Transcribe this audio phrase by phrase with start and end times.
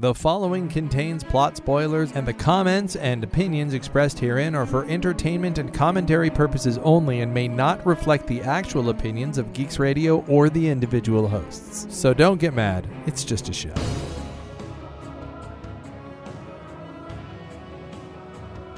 [0.00, 5.58] The following contains plot spoilers, and the comments and opinions expressed herein are for entertainment
[5.58, 10.48] and commentary purposes only and may not reflect the actual opinions of Geeks Radio or
[10.48, 11.86] the individual hosts.
[11.94, 13.74] So don't get mad, it's just a show.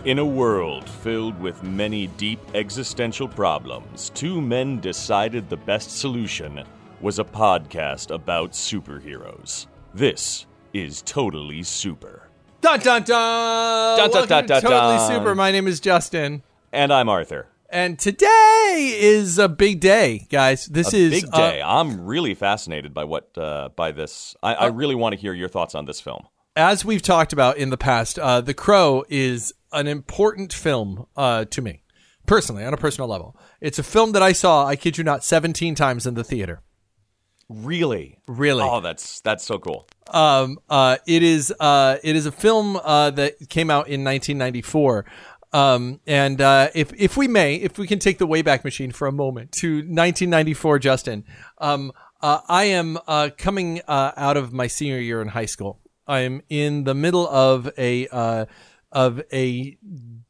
[0.05, 6.65] In a world filled with many deep existential problems, two men decided the best solution
[7.01, 9.69] was a podcast about superheroes.
[9.95, 12.29] This is Totally Super.
[12.61, 13.99] Dun dun dun!
[13.99, 15.11] Dun, dun, Welcome dun, to Totally dun.
[15.11, 15.35] Super.
[15.35, 16.43] My name is Justin.
[16.73, 17.49] And I'm Arthur.
[17.69, 20.67] And today is a big day, guys.
[20.67, 21.63] This A is big uh, day.
[21.63, 24.37] I'm really fascinated by what uh, by this.
[24.43, 26.27] I, I really want to hear your thoughts on this film.
[26.55, 31.47] as we've talked about in the past, uh, The Crow is an important film uh,
[31.47, 31.83] to me,
[32.27, 33.35] personally, on a personal level.
[33.61, 36.61] It's a film that I saw, I kid you not, 17 times in the theater.
[37.55, 38.65] Really, Really.
[38.65, 39.89] Oh, that's that's so cool.
[40.11, 45.05] Um, uh, it is uh, it is a film uh, that came out in 1994.
[45.53, 49.07] Um, and uh, if if we may, if we can take the Wayback Machine for
[49.07, 51.25] a moment to 1994, Justin,
[51.59, 55.81] um, uh, I am uh, coming uh, out of my senior year in high school.
[56.07, 58.47] I am in the middle of a uh,
[58.91, 59.77] of a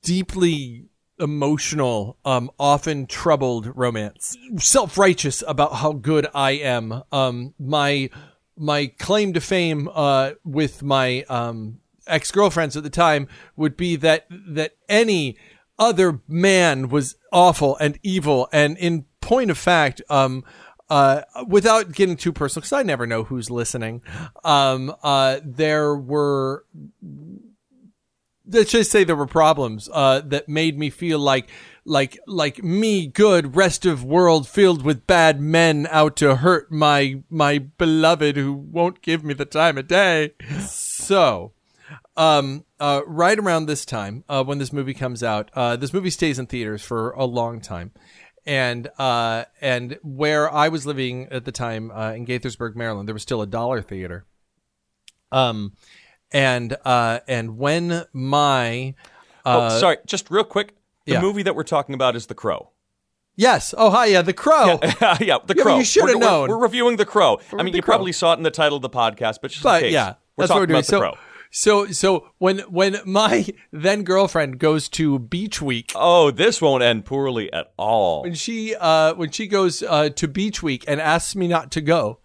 [0.02, 0.86] deeply
[1.22, 4.36] emotional, um, often troubled romance.
[4.58, 7.02] Self righteous about how good I am.
[7.10, 8.10] Um, my
[8.56, 13.96] my claim to fame uh, with my um, ex girlfriends at the time would be
[13.96, 15.36] that that any
[15.78, 18.48] other man was awful and evil.
[18.52, 20.44] And in point of fact, um,
[20.90, 24.02] uh, without getting too personal, because I never know who's listening,
[24.44, 26.66] um, uh, there were
[28.52, 31.48] let's just say there were problems uh, that made me feel like
[31.84, 37.22] like like me good rest of world filled with bad men out to hurt my
[37.28, 40.32] my beloved who won't give me the time of day.
[40.66, 41.52] So
[42.16, 46.10] um uh right around this time uh when this movie comes out uh this movie
[46.10, 47.90] stays in theaters for a long time.
[48.46, 53.14] And uh and where I was living at the time uh, in Gaithersburg Maryland there
[53.14, 54.24] was still a dollar theater.
[55.32, 55.72] Um
[56.32, 58.94] and uh and when my
[59.44, 60.74] uh oh, sorry, just real quick.
[61.06, 61.20] The yeah.
[61.20, 62.70] movie that we're talking about is The Crow.
[63.34, 65.78] yes oh hi yeah the crow yeah, The Yeah, Crow.
[65.78, 66.48] you should We're- have we're- known.
[66.48, 67.40] We're, reviewing The Crow.
[67.58, 67.94] I mean, you Crow.
[67.96, 70.14] probably saw it in the title of the podcast, but just in but case, yeah
[70.36, 71.14] we're that's what talking we're doing about The so Crow.
[71.50, 77.04] so so when when my then girlfriend goes to beach week Oh, this won't end
[77.04, 78.22] poorly at all.
[78.22, 81.80] when she uh when she goes uh to beach week and asks me not to
[81.80, 82.20] go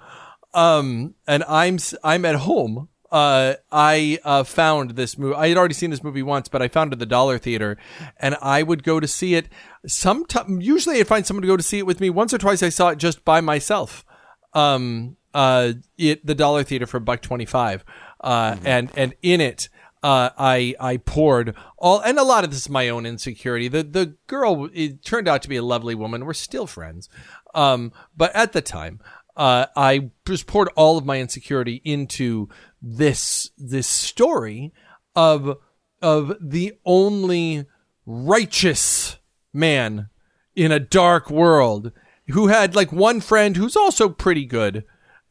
[0.54, 5.74] um and i'm i'm at home uh i uh found this movie i had already
[5.74, 7.78] seen this movie once but i found it at the dollar theater
[8.20, 9.48] and i would go to see it
[9.86, 12.10] sometime usually i'd find someone to go to see it with me.
[12.10, 14.06] Once or twice i saw it just by myself.
[14.54, 17.86] Um uh it the dollar theater for buck 25
[18.22, 19.70] uh and and in it
[20.04, 23.68] uh, I I poured all, and a lot of this is my own insecurity.
[23.68, 26.24] The the girl it turned out to be a lovely woman.
[26.24, 27.10] We're still friends,
[27.56, 29.00] um, but at the time,
[29.36, 32.48] uh, I just poured all of my insecurity into
[32.82, 34.74] this this story
[35.16, 35.58] of
[36.02, 37.66] of the only
[38.06, 39.18] righteous
[39.54, 40.10] man
[40.56, 41.92] in a dark world
[42.30, 44.84] who had like one friend who's also pretty good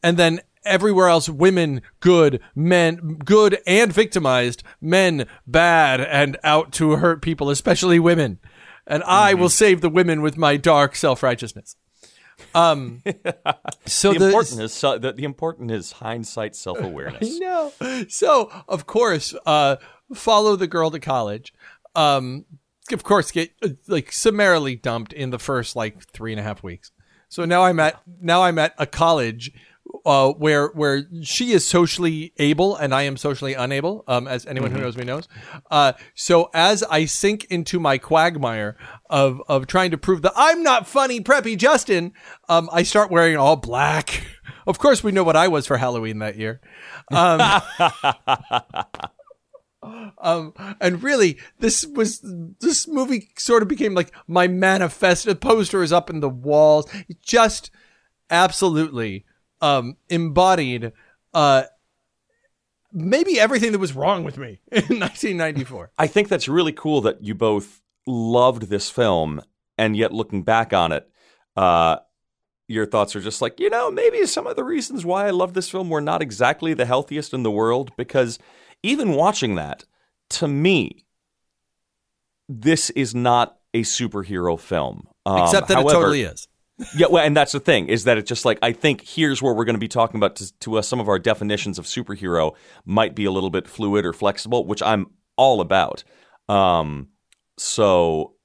[0.03, 6.91] and then everywhere else women good men good and victimized men bad and out to
[6.91, 8.39] hurt people especially women.
[8.85, 9.41] And i mm-hmm.
[9.41, 11.75] will save the women with my dark self-righteousness
[12.55, 13.01] um
[13.85, 17.39] so the, important is so- the, the important is hindsight self awareness.
[17.39, 17.71] no.
[18.09, 19.77] So, of course, uh,
[20.13, 21.53] follow the girl to college.
[21.95, 22.45] Um,
[22.91, 26.63] of course, get uh, like summarily dumped in the first like three and a half
[26.63, 26.91] weeks.
[27.29, 29.51] So now I'm at now I'm at a college
[30.07, 34.05] uh, where where she is socially able and I am socially unable.
[34.07, 35.27] Um, as anyone who knows me knows.
[35.69, 38.77] Uh, so as I sink into my quagmire
[39.09, 42.13] of of trying to prove that I'm not funny, preppy Justin,
[42.47, 44.25] um, I start wearing all black.
[44.65, 46.59] Of course, we know what I was for Halloween that year.
[47.09, 47.39] Um,
[50.17, 52.19] um, and really, this was
[52.59, 55.35] this movie sort of became like my manifesto.
[55.35, 56.85] Poster is up in the walls.
[57.21, 57.71] Just
[58.29, 59.25] absolutely
[59.61, 60.91] um, embodied
[61.33, 61.63] uh,
[62.91, 65.91] maybe everything that was wrong with me in 1994.
[65.97, 69.41] I think that's really cool that you both loved this film,
[69.77, 71.09] and yet looking back on it,
[71.55, 71.97] uh,
[72.67, 75.53] your thoughts are just like, you know, maybe some of the reasons why I love
[75.53, 78.39] this film were not exactly the healthiest in the world, because
[78.83, 79.85] even watching that,
[80.31, 81.05] to me,
[82.49, 85.07] this is not a superhero film.
[85.25, 86.47] Um, Except that however- it totally is.
[86.95, 89.53] Yeah, well, and that's the thing is that it's just like I think here's where
[89.53, 92.55] we're going to be talking about to, to us some of our definitions of superhero
[92.85, 95.07] might be a little bit fluid or flexible, which I'm
[95.37, 96.03] all about.
[96.49, 97.09] Um,
[97.57, 98.35] so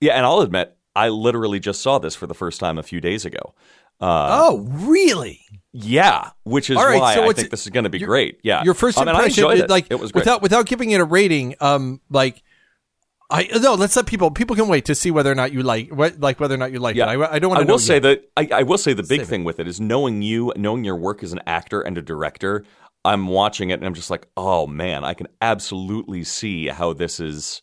[0.00, 3.00] yeah, and I'll admit I literally just saw this for the first time a few
[3.00, 3.54] days ago.
[4.00, 5.40] Uh, oh, really?
[5.72, 8.38] Yeah, which is right, why so I think this is going to be great.
[8.44, 9.68] Yeah, Your first I impression, it.
[9.68, 10.22] like it was great.
[10.22, 12.42] without without giving it a rating, um, like
[13.30, 15.90] I no, let's let people people can wait to see whether or not you like
[15.90, 17.10] what like whether or not you like Yeah.
[17.10, 17.18] it.
[17.20, 17.66] I, I don't want to.
[17.66, 19.26] I will say that I, I will say the big Save it.
[19.26, 22.64] thing with it is knowing you, knowing your work as an actor and a director.
[23.04, 27.20] I'm watching it and I'm just like, oh man, I can absolutely see how this
[27.20, 27.60] is.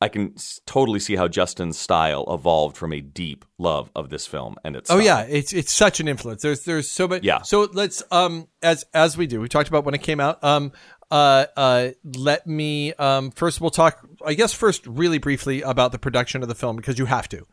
[0.00, 0.34] I can
[0.66, 4.90] totally see how Justin's style evolved from a deep love of this film and its.
[4.90, 5.04] Oh style.
[5.04, 6.42] yeah, it's it's such an influence.
[6.42, 7.22] There's there's so much.
[7.22, 7.42] Yeah.
[7.42, 10.42] So let's um as as we do, we talked about when it came out.
[10.44, 10.72] Um
[11.10, 14.04] uh uh let me um first we'll talk.
[14.26, 17.46] I guess first really briefly about the production of the film because you have to,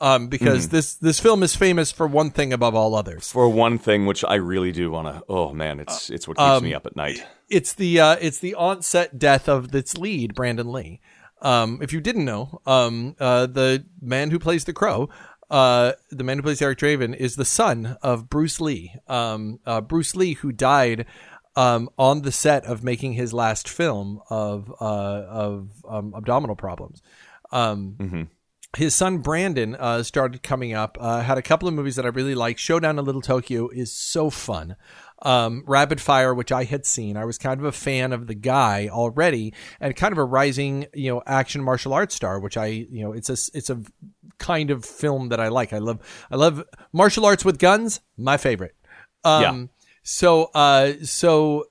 [0.00, 0.76] um because Mm-hmm.
[0.76, 3.30] this this film is famous for one thing above all others.
[3.30, 5.22] For one thing, which I really do want to.
[5.28, 7.24] Oh man, it's it's what keeps me up at night.
[7.48, 11.00] It's the uh it's the onset death of its lead, Brandon Lee.
[11.42, 15.10] Um, if you didn't know, um, uh, the man who plays the Crow,
[15.50, 18.94] uh, the man who plays Eric Draven, is the son of Bruce Lee.
[19.08, 21.04] Um, uh, Bruce Lee, who died
[21.56, 27.02] um, on the set of making his last film of uh, of um, abdominal problems.
[27.52, 27.96] Um,
[28.76, 30.98] His son Brandon uh, started coming up.
[31.00, 32.58] Uh, had a couple of movies that I really like.
[32.58, 34.74] Showdown in Little Tokyo is so fun.
[35.22, 38.34] Um, Rapid Fire, which I had seen, I was kind of a fan of the
[38.34, 42.40] guy already, and kind of a rising, you know, action martial arts star.
[42.40, 43.80] Which I, you know, it's a it's a
[44.38, 45.72] kind of film that I like.
[45.72, 48.00] I love I love martial arts with guns.
[48.16, 48.74] My favorite.
[49.22, 49.66] Um, Yeah.
[50.04, 51.64] So uh, so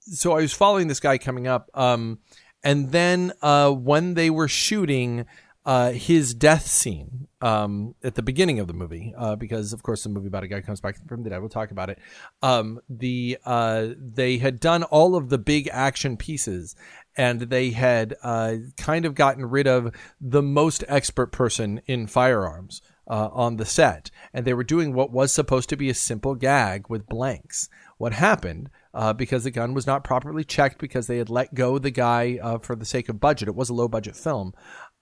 [0.00, 2.18] so I was following this guy coming up, um,
[2.62, 5.24] and then uh, when they were shooting
[5.64, 10.02] uh, his death scene um, at the beginning of the movie, uh, because of course
[10.02, 11.40] the movie about a guy comes back from the dead.
[11.40, 11.98] We'll talk about it.
[12.42, 16.76] Um, the uh, they had done all of the big action pieces,
[17.16, 22.82] and they had uh, kind of gotten rid of the most expert person in firearms
[23.08, 26.34] uh, on the set, and they were doing what was supposed to be a simple
[26.34, 27.68] gag with blanks.
[27.96, 28.70] What happened?
[28.94, 32.38] Uh, because the gun was not properly checked because they had let go the guy
[32.42, 33.48] uh, for the sake of budget.
[33.48, 34.52] It was a low budget film.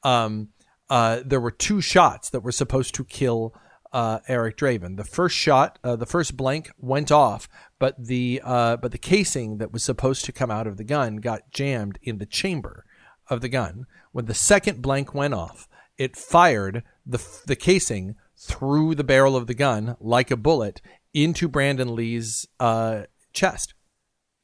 [0.02, 0.48] Um,
[0.88, 3.54] uh, there were two shots that were supposed to kill
[3.92, 4.96] uh, Eric Draven.
[4.96, 7.48] The first shot, uh, the first blank went off,
[7.78, 11.16] but the uh, but the casing that was supposed to come out of the gun
[11.16, 12.84] got jammed in the chamber
[13.28, 13.86] of the gun.
[14.12, 19.46] When the second blank went off, it fired the the casing through the barrel of
[19.46, 20.82] the gun like a bullet
[21.14, 23.74] into Brandon Lee's uh, chest,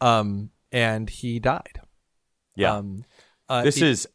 [0.01, 1.81] um, and he died.
[2.57, 3.05] Yeah, Um,
[3.49, 4.09] uh, this it- is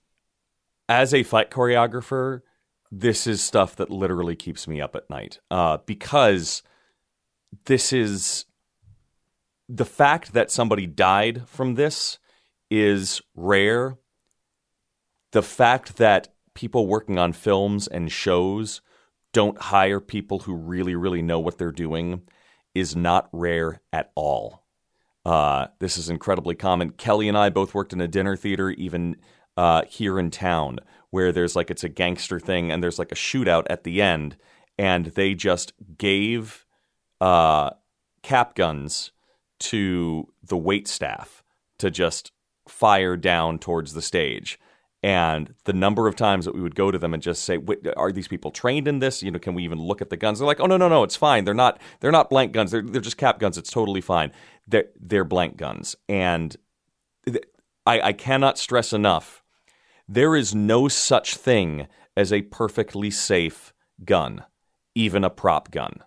[0.90, 2.42] as a fight choreographer.
[2.90, 6.64] This is stuff that literally keeps me up at night uh, because
[7.66, 8.46] this is
[9.68, 12.18] the fact that somebody died from this
[12.72, 13.98] is rare.
[15.32, 18.82] The fact that people working on films and shows
[19.32, 22.24] don't hire people who really, really know what they're doing
[22.74, 24.66] is not rare at all.
[25.24, 26.90] Uh, this is incredibly common.
[26.90, 29.18] Kelly and I both worked in a dinner theater, even
[29.56, 30.80] uh, here in town,
[31.12, 34.36] where there's like it's a gangster thing and there's like a shootout at the end,
[34.80, 36.66] and they just gave
[37.22, 37.70] uh,
[38.24, 39.12] cap guns
[39.60, 41.44] to the wait staff
[41.78, 42.32] to just
[42.68, 44.58] fire down towards the stage.
[45.04, 47.60] And the number of times that we would go to them and just say,
[47.96, 49.22] "Are these people trained in this?
[49.22, 51.04] You know, can we even look at the guns?" They're like, "Oh no, no, no,
[51.04, 51.46] it's fine.
[51.46, 51.80] They're not.
[52.00, 52.72] They're not blank guns.
[52.72, 53.58] They're they're just cap guns.
[53.58, 54.32] It's totally fine.
[54.68, 56.56] They're they're blank guns." And
[57.26, 57.46] th-
[57.86, 59.44] I, I cannot stress enough:
[60.08, 63.74] there is no such thing as a perfectly safe
[64.04, 64.44] gun,
[64.96, 66.04] even a prop gun.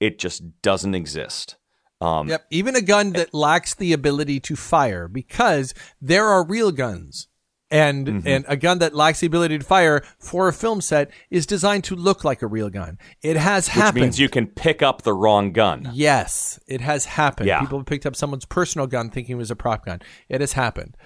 [0.00, 1.56] It just doesn't exist.
[2.00, 6.72] Um, Yep, even a gun that lacks the ability to fire because there are real
[6.72, 7.28] guns.
[7.72, 8.28] And Mm-hmm.
[8.28, 11.84] and a gun that lacks the ability to fire for a film set is designed
[11.84, 12.98] to look like a real gun.
[13.22, 13.94] It has which happened.
[13.94, 15.88] Which means you can pick up the wrong gun.
[15.94, 17.48] Yes, it has happened.
[17.48, 17.60] Yeah.
[17.60, 20.00] People have picked up someone's personal gun thinking it was a prop gun.
[20.28, 20.96] It has happened.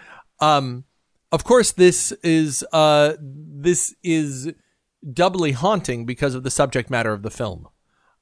[0.41, 0.85] Um,
[1.33, 4.53] of course, this is uh, this is
[5.13, 7.69] doubly haunting because of the subject matter of the film.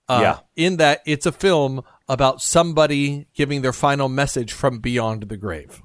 [0.07, 0.39] Uh, Yeah.
[0.55, 5.81] In that it's a film about somebody giving their final message from beyond the grave.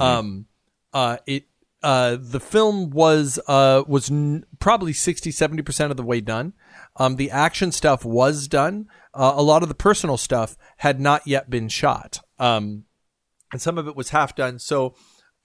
[0.00, 0.46] Um,
[0.92, 1.44] uh, it
[1.84, 6.54] uh, the film was uh, was n- probably 60 70 percent of the way done.
[6.96, 8.88] Um, the action stuff was done.
[9.12, 12.84] Uh, a lot of the personal stuff had not yet been shot, um,
[13.52, 14.58] and some of it was half done.
[14.58, 14.94] So,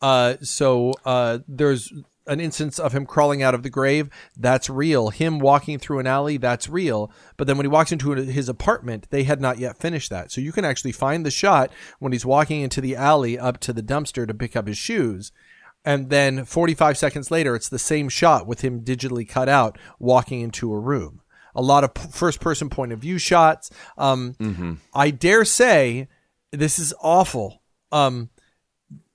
[0.02, 1.92] uh, so uh, there's
[2.26, 4.10] an instance of him crawling out of the grave.
[4.38, 5.10] That's real.
[5.10, 6.38] Him walking through an alley.
[6.38, 7.12] That's real.
[7.36, 10.32] But then when he walks into his apartment, they had not yet finished that.
[10.32, 13.74] So you can actually find the shot when he's walking into the alley up to
[13.74, 15.34] the dumpster to pick up his shoes.
[15.86, 20.42] And then 45 seconds later, it's the same shot with him digitally cut out walking
[20.42, 21.22] into a room.
[21.56, 23.72] A lot of first person point of view shots.
[23.98, 24.74] Um, Mm-hmm.
[24.94, 26.08] I dare say
[26.52, 27.62] this is awful.
[27.92, 28.30] Um,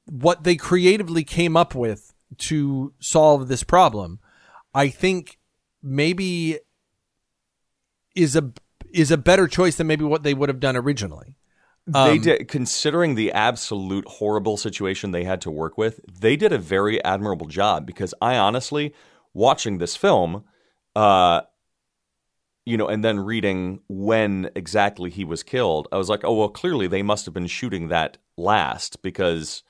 [0.07, 4.19] what they creatively came up with to solve this problem,
[4.75, 5.39] I think
[5.83, 6.59] maybe
[8.15, 8.53] is a
[8.91, 11.37] is a better choice than maybe what they would have done originally.
[11.87, 16.53] They Um, did, considering the absolute horrible situation they had to work with, they did
[16.53, 18.95] a very admirable job because I honestly,
[19.35, 20.45] watching this film,
[20.97, 21.43] uh,
[22.65, 26.49] you know, and then reading when exactly he was killed, I was like, oh, well,
[26.49, 29.63] clearly they must have been shooting that last because,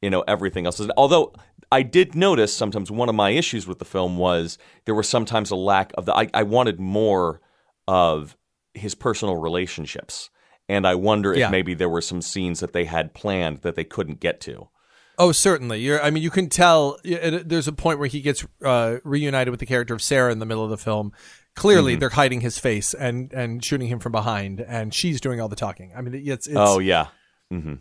[0.00, 0.88] you know, everything else is.
[0.96, 1.34] Although
[1.72, 5.50] I did notice sometimes one of my issues with the film was there was sometimes
[5.50, 7.40] a lack of the, I, I wanted more
[7.88, 8.36] of
[8.74, 10.30] his personal relationships.
[10.68, 11.46] And I wonder Yeah.
[11.46, 14.68] if maybe there were some scenes that they had planned that they couldn't get to.
[15.18, 15.80] Oh, certainly.
[15.80, 16.00] You're.
[16.00, 16.98] I mean, you can tell.
[17.02, 20.46] There's a point where he gets uh, reunited with the character of Sarah in the
[20.46, 21.12] middle of the film.
[21.56, 22.00] Clearly, Mm-hmm.
[22.00, 25.56] they're hiding his face and and shooting him from behind, and she's doing all the
[25.56, 25.92] talking.
[25.96, 26.46] I mean, it's.
[26.46, 27.06] it's oh, yeah.
[27.50, 27.74] hmm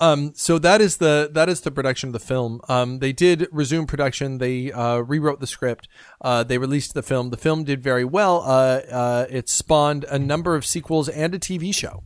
[0.00, 2.60] Um, so that is the that is the production of the film.
[2.70, 4.38] Um, they did resume production.
[4.38, 5.88] They uh, rewrote the script.
[6.22, 7.28] Uh, they released the film.
[7.28, 8.40] The film did very well.
[8.46, 12.02] Uh, uh, it spawned a number of sequels and a TV show.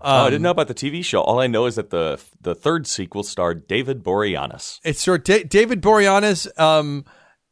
[0.00, 1.20] Oh, I Um, didn't know about the TV show.
[1.20, 4.80] All I know is that the the third sequel starred David Boreanaz.
[4.84, 6.48] It's sort of David Boreanaz.
[6.58, 7.04] Um,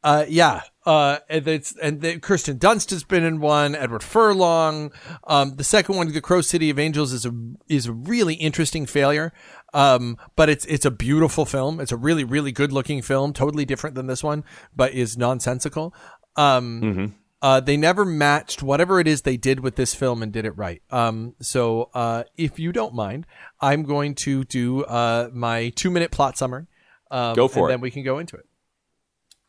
[0.05, 0.61] uh, yeah.
[0.85, 3.75] Uh, and it's and the, Kirsten Dunst has been in one.
[3.75, 4.93] Edward Furlong.
[5.27, 7.33] Um, the second one, The Crow City of Angels, is a
[7.69, 9.33] is a really interesting failure.
[9.75, 11.81] Um, but it's it's a beautiful film.
[11.81, 13.33] It's a really really good looking film.
[13.33, 14.45] Totally different than this one,
[14.77, 15.93] but is nonsensical.
[16.37, 20.45] Um, uh, they never matched whatever it is they did with this film and did
[20.45, 20.83] it right.
[20.91, 23.27] Um, so uh, if you don't mind,
[23.61, 26.67] I'm going to do uh, my two minute plot summary.
[27.11, 27.73] Um, Go for and it.
[27.73, 28.47] Then we can go into it.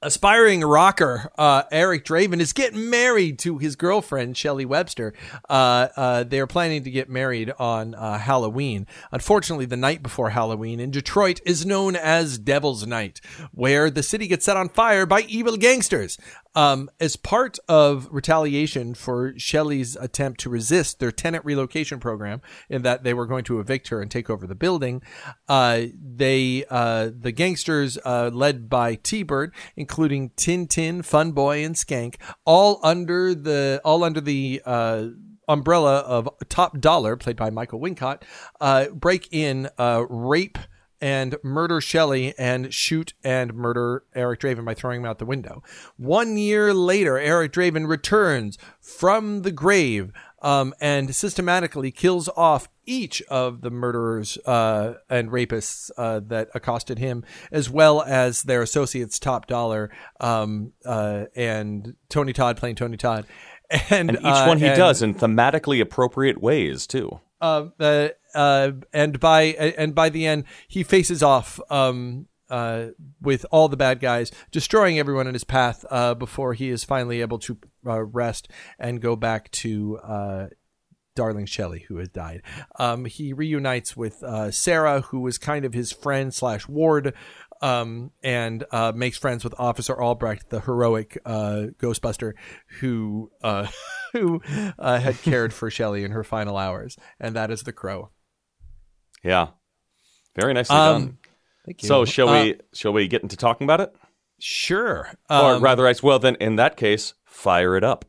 [0.03, 5.15] Aspiring rocker uh, Eric Draven is getting married to his girlfriend Shelley Webster.
[5.49, 8.85] Uh, uh, they're planning to get married on uh, Halloween.
[9.11, 14.27] Unfortunately, the night before Halloween in Detroit is known as Devil's Night, where the city
[14.27, 16.19] gets set on fire by evil gangsters.
[16.55, 22.81] Um, as part of retaliation for Shelley's attempt to resist their tenant relocation program, in
[22.81, 25.01] that they were going to evict her and take over the building,
[25.47, 31.75] uh, they uh, the gangsters uh, led by T-Bird, including Tin Tin, Fun Boy, and
[31.75, 35.07] Skank, all under the all under the uh,
[35.47, 38.23] umbrella of Top Dollar, played by Michael Wincott,
[38.59, 40.57] uh, break in, uh, rape
[41.01, 45.63] and murder Shelley and shoot and murder Eric Draven by throwing him out the window.
[45.97, 50.11] One year later, Eric Draven returns from the grave
[50.41, 56.99] um, and systematically kills off each of the murderers uh, and rapists uh, that accosted
[56.99, 59.89] him, as well as their associates, Top Dollar
[60.19, 63.25] um, uh, and Tony Todd playing Tony Todd.
[63.89, 67.19] And, And each uh, one he and- does in thematically appropriate ways, too.
[67.41, 69.41] uh, uh, uh, and by
[69.77, 72.87] and by the end, he faces off um, uh,
[73.19, 77.21] with all the bad guys, destroying everyone in his path uh, before he is finally
[77.21, 78.47] able to uh, rest
[78.79, 79.97] and go back to.
[79.97, 80.47] Uh,
[81.15, 82.43] Darling Shelley, who has died.
[82.77, 87.15] Um, he reunites with uh, Sarah, who was kind of his friend slash ward,
[87.59, 92.33] um, and uh, makes friends with Officer Albrecht, the heroic uh, Ghostbuster,
[92.81, 93.65] who uh,
[94.13, 94.41] who
[94.77, 98.11] uh, had cared for Shelley in her final hours, and that is the Crow.
[99.23, 99.47] Yeah.
[100.35, 100.95] Very nicely done.
[100.95, 101.17] Um,
[101.65, 101.87] Thank you.
[101.87, 103.95] So shall Uh, we shall we get into talking about it?
[104.39, 105.09] Sure.
[105.29, 108.05] or Um, rather, I well then in that case, fire it up.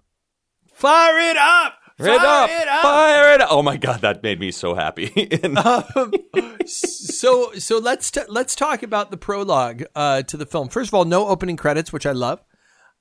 [0.72, 1.74] fire it up.
[1.98, 2.48] Fire it up!
[2.50, 2.82] it up.
[2.82, 3.48] Fire it up!
[3.50, 5.08] Oh my god, that made me so happy.
[5.56, 6.12] Um,
[6.66, 10.68] so so let's t- let's talk about the prologue uh, to the film.
[10.68, 12.40] First of all, no opening credits, which I love.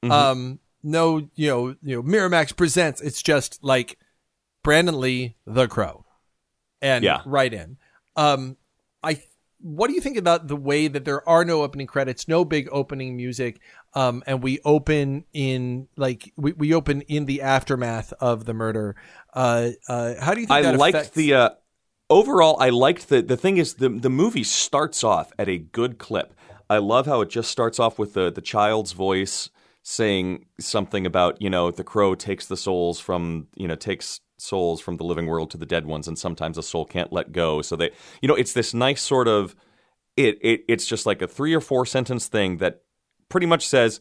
[0.03, 0.11] Mm-hmm.
[0.11, 3.01] Um, no, you know, you know, Miramax presents.
[3.01, 3.99] It's just like
[4.63, 6.05] Brandon Lee, The Crow,
[6.81, 7.21] and Yeah.
[7.25, 7.77] right in.
[8.17, 8.57] Um,
[9.01, 9.21] I.
[9.59, 12.69] What do you think about the way that there are no opening credits, no big
[12.71, 13.59] opening music,
[13.95, 18.95] um, and we open in like we, we open in the aftermath of the murder?
[19.33, 21.49] Uh, uh, how do you think I liked affects- the uh,
[22.09, 22.57] overall.
[22.59, 26.33] I liked the the thing is the the movie starts off at a good clip.
[26.69, 29.49] I love how it just starts off with the the child's voice
[29.83, 34.81] saying something about you know the crow takes the souls from you know takes souls
[34.81, 37.61] from the living world to the dead ones, and sometimes a soul can't let go.
[37.61, 37.91] So they
[38.21, 39.55] you know it's this nice sort of
[40.15, 42.81] it, it it's just like a three or four sentence thing that
[43.29, 43.99] pretty much says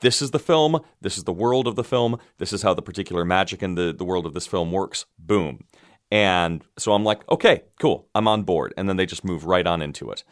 [0.00, 2.82] this is the film, this is the world of the film, this is how the
[2.82, 5.06] particular magic in the, the world of this film works.
[5.18, 5.64] Boom.
[6.10, 8.74] And so I'm like, okay, cool, I'm on board.
[8.76, 10.22] And then they just move right on into it.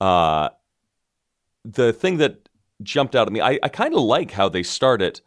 [0.00, 0.48] Uh,
[1.64, 2.48] the thing that
[2.82, 5.20] jumped out at me, I, I kind of like how they start it.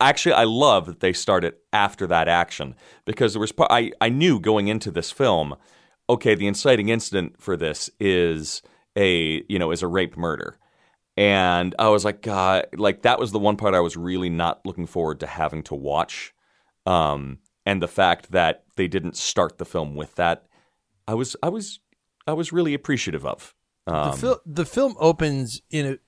[0.00, 3.52] Actually, I love that they started after that action because there was.
[3.58, 5.56] I I knew going into this film,
[6.08, 8.62] okay, the inciting incident for this is
[8.96, 10.58] a you know is a rape murder,
[11.16, 14.64] and I was like, God, like that was the one part I was really not
[14.66, 16.34] looking forward to having to watch,
[16.86, 20.46] um, and the fact that they didn't start the film with that,
[21.06, 21.80] I was I was
[22.26, 23.54] I was really appreciative of.
[23.86, 25.98] Um, the, fil- the film opens in a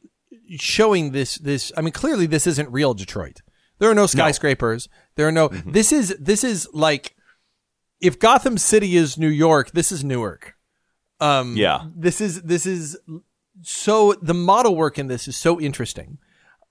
[0.56, 3.40] showing this this I mean clearly this isn't real Detroit.
[3.82, 4.88] There are no skyscrapers.
[5.16, 5.72] There are no Mm-hmm.
[5.72, 7.16] this is this is like
[8.00, 10.54] if Gotham City is New York, this is Newark.
[11.18, 11.88] Um Yeah.
[11.96, 12.96] This is this is
[13.62, 16.18] so the model work in this is so interesting.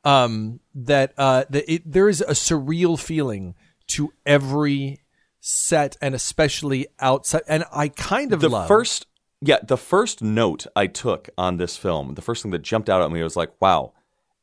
[0.05, 3.55] Um that uh that it, there is a surreal feeling
[3.87, 5.01] to every
[5.41, 9.07] set and especially outside and I kind of the love first
[9.41, 13.01] yeah the first note i took on this film the first thing that jumped out
[13.01, 13.91] at me was like wow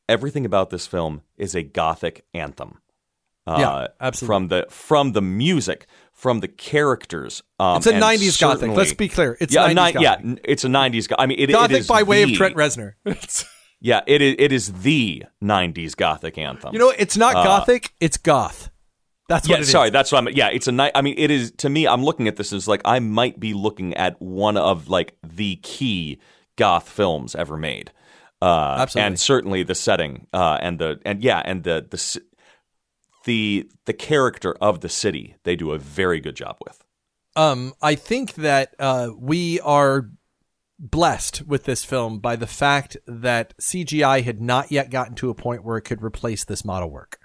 [0.09, 2.81] everything about this film is a gothic anthem
[3.47, 4.27] uh, Yeah, absolutely.
[4.35, 8.71] from the from the music from the characters um, It's a 90s gothic.
[8.73, 9.37] Let's be clear.
[9.41, 10.01] It's yeah, a 90s ni- gothic.
[10.03, 12.55] yeah it's a 90s go- i mean it, it Gothic is by way of Trent
[12.57, 12.93] Reznor.
[13.81, 18.17] Yeah it is, it is the 90s gothic anthem you know, it's not gothic, it's
[18.17, 18.71] goth.
[19.29, 19.71] That's Uh, yeah, what it is.
[19.71, 20.35] sorry, that's what I'm.
[20.35, 20.93] Yeah, it's a night.
[20.95, 21.87] I mean, it is to me.
[21.87, 25.57] I'm looking at this as like I might be looking at one of like the
[25.57, 26.19] key
[26.57, 27.93] goth films ever made.
[28.41, 29.07] Uh, Absolutely.
[29.07, 32.21] and certainly the setting uh, and the and yeah, and the the
[33.25, 36.85] the the character of the city they do a very good job with.
[37.35, 40.11] Um, I think that uh, we are
[40.79, 45.35] blessed with this film by the fact that CGI had not yet gotten to a
[45.35, 47.19] point where it could replace this model work.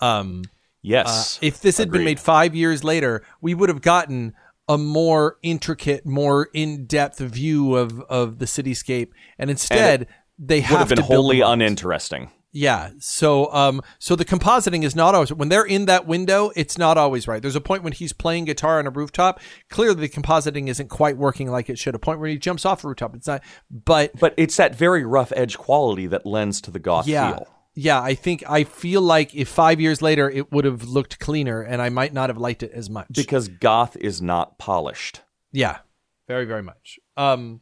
[0.00, 0.48] Um, uh,
[0.80, 4.32] Yes, if this had been made five years later, we would have gotten
[4.68, 10.06] a more intricate, more in-depth view of of the cityscape, and instead
[10.38, 12.30] they would have have been to wholly uninteresting.
[12.52, 12.90] Yeah.
[12.98, 16.96] So um so the compositing is not always when they're in that window, it's not
[16.96, 17.42] always right.
[17.42, 19.40] There's a point when he's playing guitar on a rooftop.
[19.68, 21.94] Clearly the compositing isn't quite working like it should.
[21.94, 23.14] A point where he jumps off a rooftop.
[23.14, 27.06] It's not but But it's that very rough edge quality that lends to the goth
[27.06, 27.34] yeah.
[27.34, 27.48] feel.
[27.74, 31.62] Yeah, I think I feel like if five years later it would have looked cleaner
[31.62, 33.06] and I might not have liked it as much.
[33.12, 35.20] Because goth is not polished.
[35.52, 35.78] Yeah,
[36.26, 36.98] very, very much.
[37.16, 37.60] Um,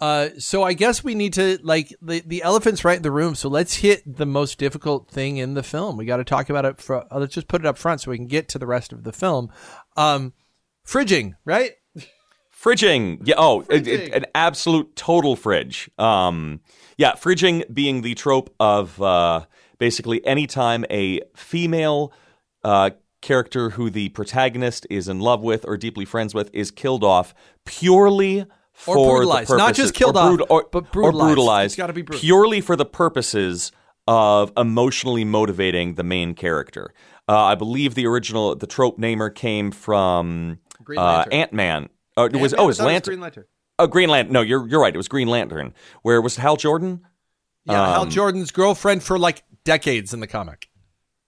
[0.00, 3.34] uh, so I guess we need to like the the elephant's right in the room.
[3.34, 5.96] So let's hit the most difficult thing in the film.
[5.96, 6.78] We got to talk about it.
[6.80, 8.92] For, uh, let's just put it up front so we can get to the rest
[8.92, 9.50] of the film.
[9.96, 10.32] Um,
[10.86, 11.72] fridging, right?
[12.52, 13.36] Fridging, yeah.
[13.38, 15.90] Oh, it- it- an absolute total fridge.
[15.98, 16.60] Um,
[16.98, 19.44] yeah, fridging being the trope of uh,
[19.78, 22.12] basically anytime a female
[22.62, 22.90] uh,
[23.22, 27.34] character who the protagonist is in love with or deeply friends with is killed off
[27.64, 28.44] purely
[28.84, 29.50] for brutalized.
[29.50, 31.26] the Not just killed or off, or, but or brutalized.
[31.34, 31.66] brutalized.
[31.72, 32.20] It's gotta be brutal.
[32.20, 33.72] purely for the purposes
[34.08, 36.92] of emotionally motivating the main character.
[37.28, 41.88] Uh, I believe the original the trope namer came from Green uh, Ant Man.
[42.16, 43.12] Oh, it was oh, it was Lantern.
[43.12, 43.44] Green Lantern.
[43.78, 44.32] Oh, Green Lantern.
[44.32, 44.92] No, you're you're right.
[44.94, 45.72] It was Green Lantern.
[46.02, 47.06] Where was Hal Jordan?
[47.66, 50.68] Yeah, Hal Um, Jordan's girlfriend for like decades in the comic.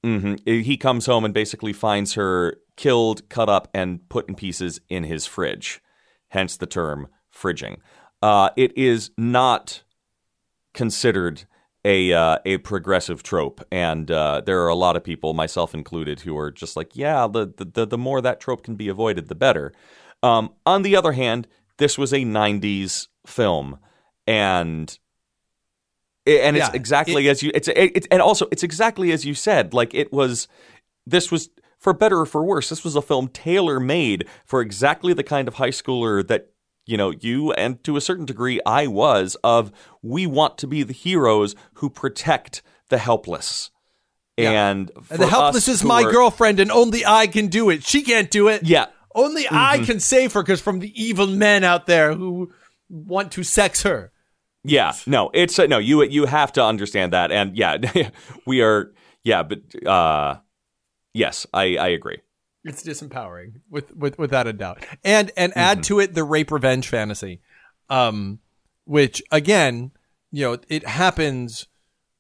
[0.03, 4.81] hmm He comes home and basically finds her killed, cut up, and put in pieces
[4.88, 5.81] in his fridge.
[6.29, 7.09] Hence the term
[7.43, 7.79] fridging.
[8.23, 9.83] Uh, it is not
[10.75, 11.45] considered
[11.85, 16.21] a uh, a progressive trope, and uh, there are a lot of people, myself included,
[16.21, 19.35] who are just like, yeah, the the the more that trope can be avoided, the
[19.35, 19.73] better.
[20.23, 23.79] Um, on the other hand, this was a '90s film,
[24.27, 24.97] and
[26.27, 29.75] and it's Yeah, exactly as you it's it, and also it's exactly as you said.
[29.75, 30.47] Like it was,
[31.07, 32.69] this was for better or for worse.
[32.69, 36.52] This was a film tailor made for exactly the kind of high schooler that
[36.87, 39.37] you know you and to a certain degree I was.
[39.45, 43.71] Of we want to be the heroes who protect the helpless.
[44.38, 47.85] And, for And the helpless is my are- girlfriend, and only I can do it.
[47.85, 48.62] She can't do it.
[48.64, 52.51] Yeah, Only I can save her because from the evil men out there who
[52.88, 54.11] want to sex her.
[54.64, 55.79] Yeah, no, it's uh, no.
[55.79, 57.77] You you have to understand that, and yeah,
[58.47, 58.92] we are.
[59.23, 60.37] Yeah, but uh,
[61.12, 62.18] yes, I I agree.
[62.64, 64.85] It's disempowering, with, with without a doubt.
[65.03, 67.40] And and add to it the rape revenge fantasy,
[67.90, 68.38] um,
[68.85, 69.90] which again,
[70.31, 71.66] you know, it happens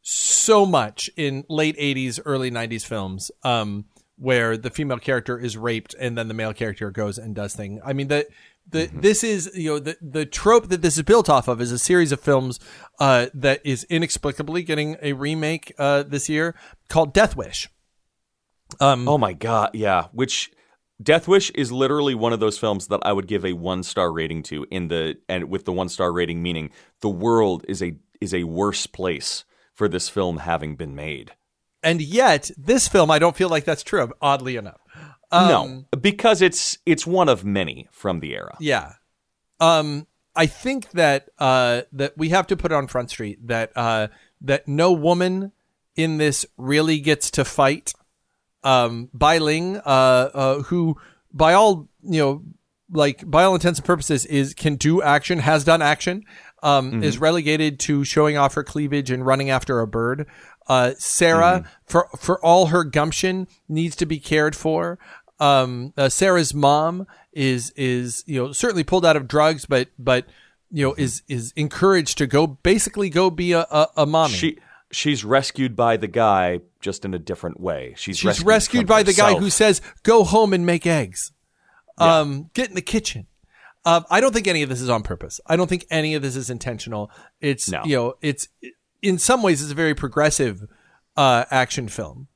[0.02, 3.84] so much in late '80s, early '90s films, um,
[4.16, 7.80] where the female character is raped and then the male character goes and does thing.
[7.84, 8.26] I mean, the
[8.68, 11.72] The, This is you know the the trope that this is built off of is
[11.72, 12.60] a series of films
[13.00, 16.54] uh, that is inexplicably getting a remake uh, this year
[16.88, 17.68] called Death Wish.
[18.80, 20.06] Um, Oh my god, yeah.
[20.12, 20.50] Which
[21.02, 24.12] Death Wish is literally one of those films that I would give a one star
[24.12, 24.66] rating to.
[24.70, 28.44] In the and with the one star rating meaning the world is a is a
[28.44, 31.32] worse place for this film having been made.
[31.82, 34.12] and yet this film I don't feel like that's true.
[34.20, 34.80] Oddly enough,
[35.32, 35.48] um,
[35.90, 38.56] no, because it's it's one of many from the era.
[38.60, 38.92] Yeah.
[39.60, 40.06] Um
[40.36, 44.08] I think that uh that we have to put on Front Street that uh
[44.40, 45.50] that no woman
[45.96, 47.92] in this really gets to fight
[48.64, 49.80] um Bai Ling uh
[50.34, 50.96] uh who
[51.32, 52.42] by all you know
[52.90, 56.24] like by all intents and purposes is can do action has done action
[56.62, 60.26] um is relegated to showing off her cleavage and running after a bird.
[60.68, 64.98] Uh Sarah for for all her gumption needs to be cared for.
[65.40, 70.26] Um uh, Sarah's mom is is you know certainly pulled out of drugs but but
[70.70, 74.34] you know is is encouraged to go basically go be a a, a mommy.
[74.34, 74.58] She
[74.92, 77.94] she's rescued by the guy just in a different way.
[77.96, 81.32] She's, She's rescued, from by the guy who says, "Go home and make eggs.
[81.98, 83.26] Um, get in the kitchen."
[83.84, 85.40] Um, I don't think any of this is on purpose.
[85.46, 87.10] I don't think any of this is intentional.
[87.40, 87.82] It's No.
[87.84, 88.46] you know, it's
[89.00, 90.62] in some ways it's a very progressive
[91.16, 92.28] uh, action film.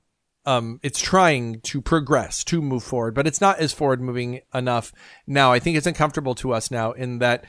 [0.45, 4.93] Um, it's trying to progress to move forward, but it's not as forward moving enough
[5.27, 5.53] now.
[5.53, 7.45] I think it's uncomfortable to us now in that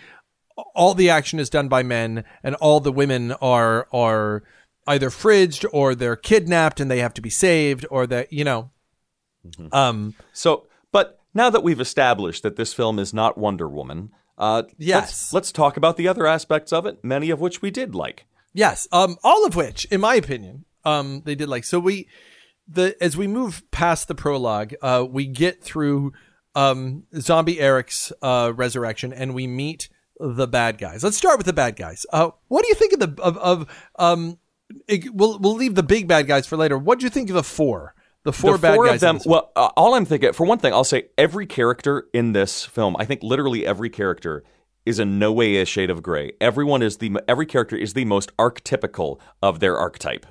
[0.74, 4.44] all the action is done by men and all the women are are
[4.88, 8.72] either fridged or they're kidnapped and they have to be saved or that you know.
[9.72, 14.64] Um So, but now that we've established that this film is not Wonder Woman, uh,
[14.78, 15.02] Yes.
[15.02, 18.26] let's, let's talk about the other aspects of it, many of which we did like.
[18.54, 18.88] yes.
[18.92, 21.64] Um all of which in my opinion um they did like.
[21.64, 22.08] So we
[22.68, 26.14] the as we move past the prologue uh we get through
[26.56, 31.04] um zombie eric's uh resurrection and we meet the bad guys.
[31.04, 32.06] Let's start with the bad guys.
[32.12, 34.38] Uh what do you think of the of, of um
[34.88, 37.36] it- we'll we'll leave the big bad guys for later what do you think of
[37.36, 39.32] the four the four the bad four guys of them.
[39.32, 42.98] Well, uh, all I'm thinking, for one thing, I'll say every character in this film,
[43.00, 44.44] I think literally every character
[44.86, 46.34] is in no way a shade of gray.
[46.42, 50.26] Everyone is the every character is the most archetypical of their archetype,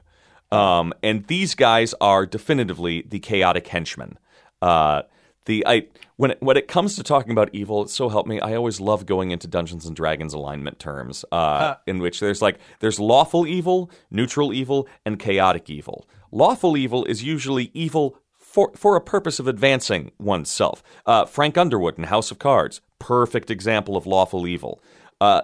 [0.52, 4.18] um, and these guys are definitively the chaotic henchmen.
[4.60, 5.02] Uh,
[5.46, 8.54] the I when it, when it comes to talking about evil, so help me, I
[8.54, 13.00] always love going into Dungeons and Dragons alignment terms, uh, in which there's like there's
[13.00, 16.06] lawful evil, neutral evil, and chaotic evil.
[16.30, 20.82] Lawful evil is usually evil for for a purpose of advancing oneself.
[21.06, 24.82] Uh, Frank Underwood in House of Cards, perfect example of lawful evil.
[25.20, 25.42] Uh,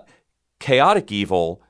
[0.58, 1.61] chaotic evil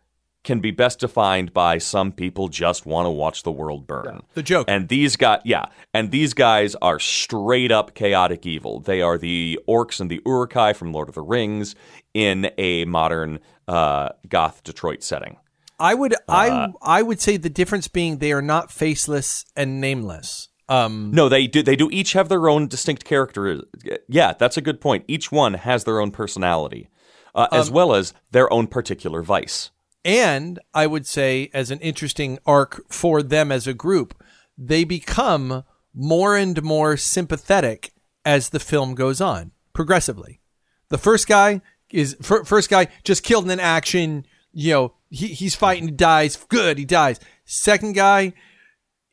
[0.45, 4.23] can be best defined by some people just want to watch the world burn.
[4.35, 4.67] The joke.
[4.69, 8.81] And these guys, yeah, and these guys are straight up chaotic evil.
[8.81, 11.75] They are the orcs and the Uruk-hai from Lord of the Rings
[12.13, 15.37] in a modern uh, goth Detroit setting.
[15.79, 19.81] I would Uh, I I would say the difference being they are not faceless and
[19.81, 20.49] nameless.
[20.69, 21.63] Um No, they do.
[21.63, 23.63] They do each have their own distinct character.
[24.09, 25.05] Yeah, that's a good point.
[25.09, 26.89] Each one has their own personality,
[27.35, 29.71] uh, as Um, well as their own particular vice.
[30.05, 34.21] And I would say as an interesting arc for them as a group,
[34.59, 37.93] they become more and more sympathetic
[38.25, 40.41] as the film goes on progressively.
[40.88, 41.61] The first guy
[41.91, 45.91] is fir- first guy just killed in an action, you know, he, he's fighting, he
[45.91, 47.21] dies, good, he dies.
[47.45, 48.33] Second guy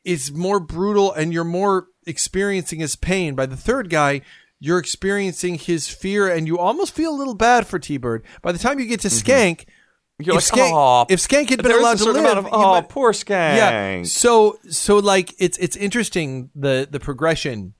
[0.04, 3.34] is more brutal and you're more experiencing his pain.
[3.34, 4.22] By the third guy,
[4.58, 8.24] you're experiencing his fear and you almost feel a little bad for T-Bird.
[8.42, 9.30] By the time you get to mm-hmm.
[9.30, 9.66] Skank,
[10.20, 12.72] You're if, like, Skank, "Aw, if Skank had been allowed a to live, of, oh,
[12.74, 13.56] might- poor Skank.
[13.56, 14.02] yeah.
[14.04, 17.74] So so like it's it's interesting the the progression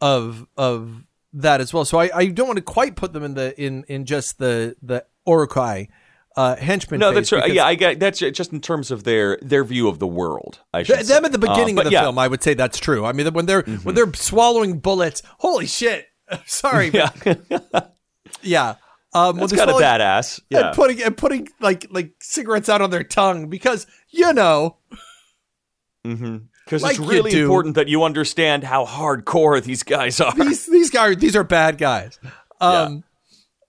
[0.00, 1.84] of of that as well.
[1.84, 4.76] So I, I don't want to quite put them in the in in just the
[4.82, 5.88] the Uruk-hai
[6.36, 7.00] uh henchman.
[7.00, 7.52] No, that's right.
[7.52, 10.60] Yeah, I get that's just in terms of their their view of the world.
[10.74, 12.54] I should th- them at the beginning Uh, of the yeah, film, I would say
[12.54, 13.04] that's true.
[13.04, 16.06] I mean, when they're when they're swallowing bullets, holy shit!
[16.46, 17.96] Sorry, Yeah, but
[18.42, 18.74] yeah.
[19.16, 20.40] Um, that's kind of badass.
[20.50, 24.76] And Yeah, putting and putting like like cigarettes out on their tongue because you know
[26.02, 30.34] because like it's really important that you understand how hardcore these guys are.
[30.34, 32.18] these these guys these are bad guys.
[32.60, 33.04] Um,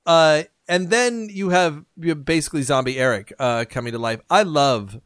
[0.06, 4.20] uh, and then you have, you have basically zombie Eric uh coming to life.
[4.30, 5.00] I love,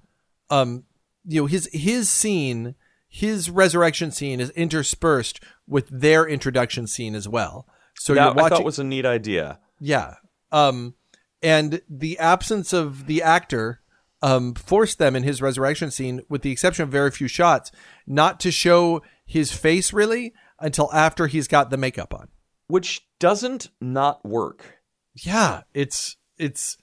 [0.50, 0.84] um,
[1.26, 2.76] you know his his scene,
[3.08, 7.68] his resurrection scene is interspersed with their introduction scene as well.
[7.96, 9.60] So that you're I watching, thought was a neat idea.
[9.80, 10.16] yeah.
[10.52, 10.96] Um,
[11.42, 13.82] and the absence of the actor
[14.22, 17.72] um, forced them in his resurrection scene, with the exception of very few shots,
[18.06, 22.28] not to show his face really until after he's got the makeup on.
[22.68, 24.80] which doesn't not work.
[25.16, 26.78] Yeah, it's it's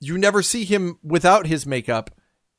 [0.00, 2.10] you never see him without his makeup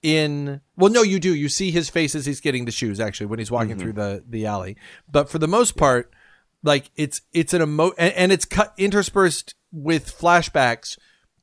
[0.02, 1.34] in well no you do.
[1.34, 4.24] You see his face as he's getting the shoes actually when he's walking through the
[4.28, 4.78] the alley.
[5.12, 6.14] But for the most part
[6.64, 10.98] like it's it's an emo and, and it's cut interspersed with flashbacks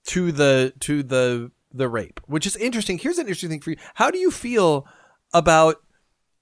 [0.07, 3.77] to the to the the rape which is interesting here's an interesting thing for you
[3.95, 4.87] how do you feel
[5.35, 5.77] about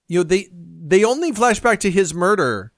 [0.09, 2.73] you know they they only flashback to his murder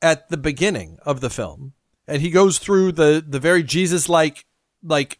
[0.00, 1.72] at the beginning of the film
[2.08, 4.46] and he goes through the the very jesus like
[4.82, 5.18] like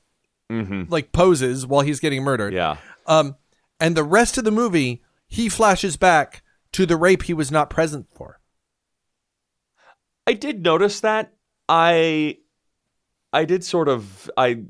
[0.50, 0.84] mm-hmm.
[0.88, 2.76] like poses while he's getting murdered Yeah.
[3.06, 3.36] um,
[3.80, 7.68] and the rest of the movie, he flashes back to the rape he was not
[7.68, 8.38] present for.
[10.24, 11.32] I did notice that.
[11.68, 12.38] I
[13.32, 14.62] I did sort of I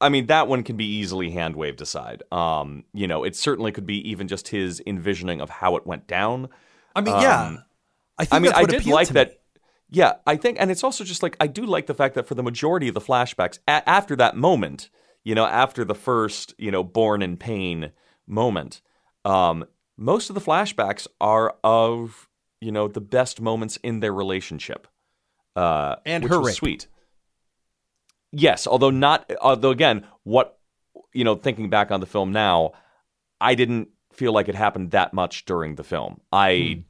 [0.00, 2.22] I mean that one can be easily hand waved aside.
[2.32, 6.06] Um, you know, it certainly could be even just his envisioning of how it went
[6.06, 6.48] down.
[6.94, 7.64] I mean, yeah, Um,
[8.18, 9.40] I think I mean, I did like that.
[9.92, 12.34] Yeah, I think, and it's also just like I do like the fact that for
[12.34, 14.88] the majority of the flashbacks, a- after that moment,
[15.24, 17.90] you know, after the first, you know, born in pain
[18.26, 18.80] moment,
[19.24, 19.64] um,
[19.96, 22.28] most of the flashbacks are of
[22.60, 24.86] you know the best moments in their relationship,
[25.56, 26.54] uh, And which her rape.
[26.54, 26.86] sweet.
[28.32, 30.58] Yes, although not, although again, what
[31.12, 32.72] you know, thinking back on the film now,
[33.40, 36.20] I didn't feel like it happened that much during the film.
[36.32, 36.80] I Hmm.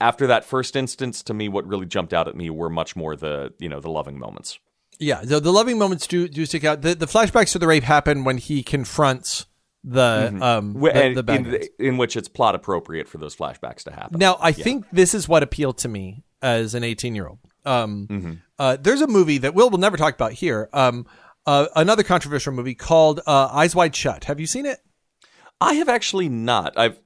[0.00, 3.16] after that first instance, to me, what really jumped out at me were much more
[3.16, 4.58] the you know the loving moments.
[4.98, 6.82] Yeah, the, the loving moments do do stick out.
[6.82, 9.46] The, the flashbacks to the rape happen when he confronts
[9.82, 11.32] the um the, the
[11.78, 14.18] in, in which it's plot appropriate for those flashbacks to happen.
[14.18, 17.38] Now, I think this is what appealed to me as an 18 year old.
[17.64, 18.32] Um, Mm-hmm.
[18.58, 20.68] uh, there's a movie that Will will never talk about here.
[20.72, 21.06] Um,
[21.46, 24.24] uh, another controversial movie called uh, Eyes Wide Shut.
[24.24, 24.78] Have you seen it?
[25.60, 26.78] I have actually not.
[26.78, 26.98] I've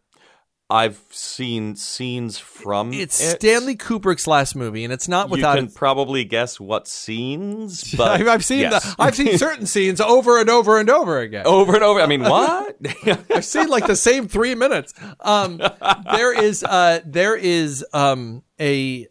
[0.70, 3.36] I've seen scenes from It's it.
[3.36, 5.52] Stanley Kubrick's last movie, and it's not without.
[5.52, 8.82] You can its- probably guess what scenes, but I've, I've seen yes.
[8.82, 11.46] the, I've seen certain scenes over and over and over again.
[11.46, 12.00] over and over.
[12.00, 12.76] I mean, what?
[13.30, 14.94] I've seen like the same three minutes.
[15.20, 15.60] Um,
[16.12, 19.06] there is uh, there is um, a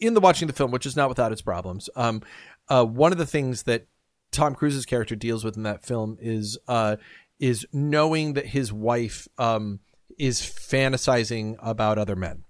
[0.00, 1.88] in the watching the film, which is not without its problems.
[1.96, 2.22] Um,
[2.68, 3.86] uh, one of the things that
[4.30, 6.96] Tom Cruise's character deals with in that film is uh,
[7.38, 9.80] is knowing that his wife um,
[10.18, 12.44] is fantasizing about other men,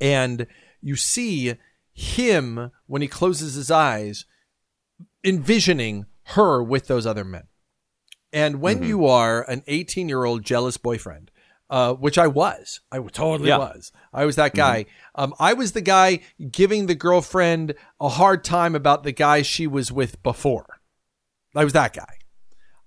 [0.00, 0.46] and
[0.80, 1.54] you see
[1.92, 4.24] him when he closes his eyes
[5.24, 7.44] envisioning her with those other men.
[8.32, 11.30] And when you are an 18 year old jealous boyfriend,
[11.72, 13.56] uh, which I was, I totally Yeah.
[13.58, 13.92] was.
[14.12, 14.84] I was that guy.
[15.14, 19.66] Um, I was the guy giving the girlfriend a hard time about the guy she
[19.66, 20.66] was with before.
[21.54, 22.14] I was that guy.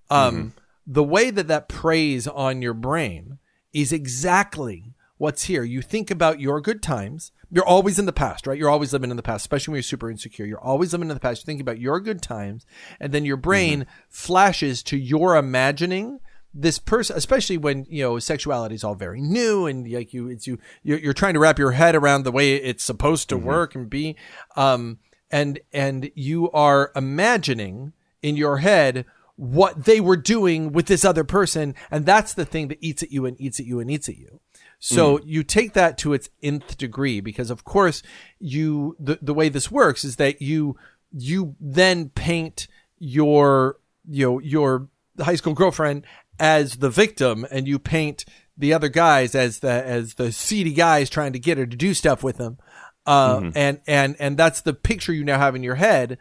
[0.10, 0.54] Um,
[0.88, 3.40] The way that that preys on your brain
[3.74, 5.64] is exactly what's here.
[5.64, 7.32] You think about your good times.
[7.50, 8.58] You're always in the past, right?
[8.58, 10.46] You're always living in the past, especially when you're super insecure.
[10.46, 11.42] You're always living in the past.
[11.42, 12.68] You think about your good times,
[13.00, 16.20] and then your brain flashes to your imagining
[16.56, 20.48] this person, especially when you know sexuality is all very new and like you, it's
[20.48, 23.76] you, you're, you're trying to wrap your head around the way it's supposed to work
[23.76, 24.16] and be,
[24.56, 27.92] um, and and you are imagining
[28.22, 32.70] in your head what they were doing with this other person and that's the thing
[32.70, 34.40] that eats at you and eats at you and eats at you.
[34.80, 38.02] So you take that to its nth degree because of course
[38.40, 40.78] you the, the way this works is that you
[41.12, 44.88] you then paint your you know your
[45.20, 46.06] high school girlfriend
[46.40, 48.26] as the victim and you paint
[48.58, 51.94] the other guys as the as the seedy guys trying to get her to do
[51.94, 52.58] stuff with them
[53.06, 56.18] uh, and and and that's the picture you now have in your head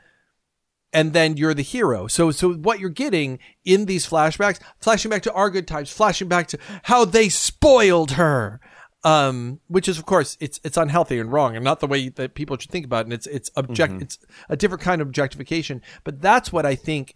[0.93, 2.07] and then you're the hero.
[2.07, 6.29] So so what you're getting in these flashbacks, flashing back to our good times, flashing
[6.29, 8.61] back to how they spoiled her.
[9.07, 12.33] Um, which is of course it's it's unhealthy and wrong and not the way that
[12.35, 13.07] people should think about it.
[13.07, 15.83] And it's it's object it's a different kind of objectification.
[16.05, 17.15] But that's what I think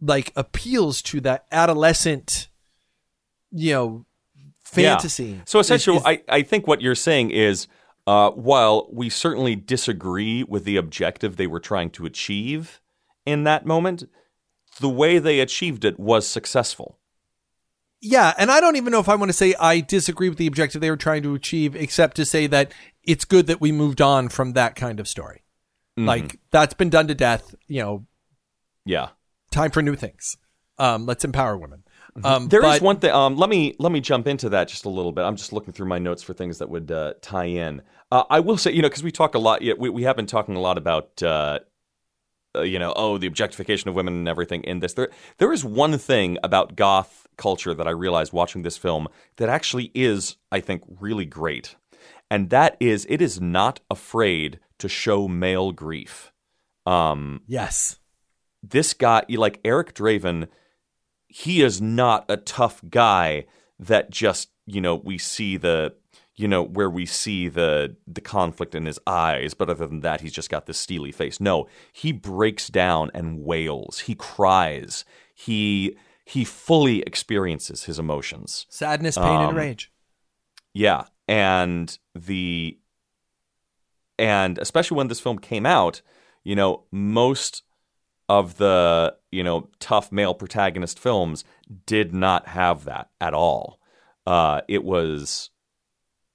[0.00, 2.48] like appeals to that adolescent,
[3.50, 4.06] you know,
[4.62, 5.24] fantasy.
[5.24, 5.40] Yeah.
[5.46, 7.66] So essentially, Is- is- I, I think what you're saying is
[8.06, 12.80] uh, while we certainly disagree with the objective they were trying to achieve
[13.26, 14.08] in that moment,
[14.80, 16.98] the way they achieved it was successful.
[18.00, 20.46] Yeah, and I don't even know if I want to say I disagree with the
[20.46, 22.70] objective they were trying to achieve, except to say that
[23.02, 25.42] it's good that we moved on from that kind of story.
[25.98, 26.06] Mm-hmm.
[26.06, 27.56] Like that's been done to death.
[27.66, 28.06] You know,
[28.84, 29.08] Yeah.
[29.50, 30.36] Time for new things.
[30.78, 31.82] Um, let's empower women.
[32.24, 33.10] Um, There is but- one thing.
[33.12, 35.22] Um, let me let me jump into that just a little bit.
[35.22, 37.82] I'm just looking through my notes for things that would uh, tie in.
[38.10, 39.60] Uh, I will say, you know, because we talk a lot.
[39.60, 41.60] We we have been talking a lot about, uh,
[42.56, 44.94] uh, you know, oh, the objectification of women and everything in this.
[44.94, 49.06] There there is one thing about goth culture that I realized watching this film
[49.36, 51.76] that actually is, I think, really great,
[52.30, 56.32] and that is it is not afraid to show male grief.
[56.86, 57.98] Um, Yes.
[58.62, 60.48] This guy, like Eric Draven,
[61.28, 63.46] he is not a tough guy
[63.78, 65.94] that just you know we see the
[66.34, 70.20] you know where we see the the conflict in his eyes but other than that
[70.20, 71.38] he's just got this steely face.
[71.40, 74.00] No he breaks down and wails.
[74.00, 75.04] He cries.
[75.34, 78.66] He he fully experiences his emotions.
[78.68, 79.92] Sadness pain Um, and rage.
[80.74, 82.78] yeah and the
[84.18, 86.02] and especially when this film came out
[86.42, 87.62] you know most
[88.28, 91.44] of the you know tough male protagonist films
[91.86, 93.80] did not have that at all
[94.26, 95.50] uh it was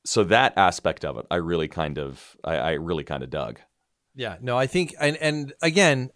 [0.06, 3.60] so that aspect of it i really kind of i, I really kind of dug
[4.16, 6.12] Yeah, no, I think, and and again,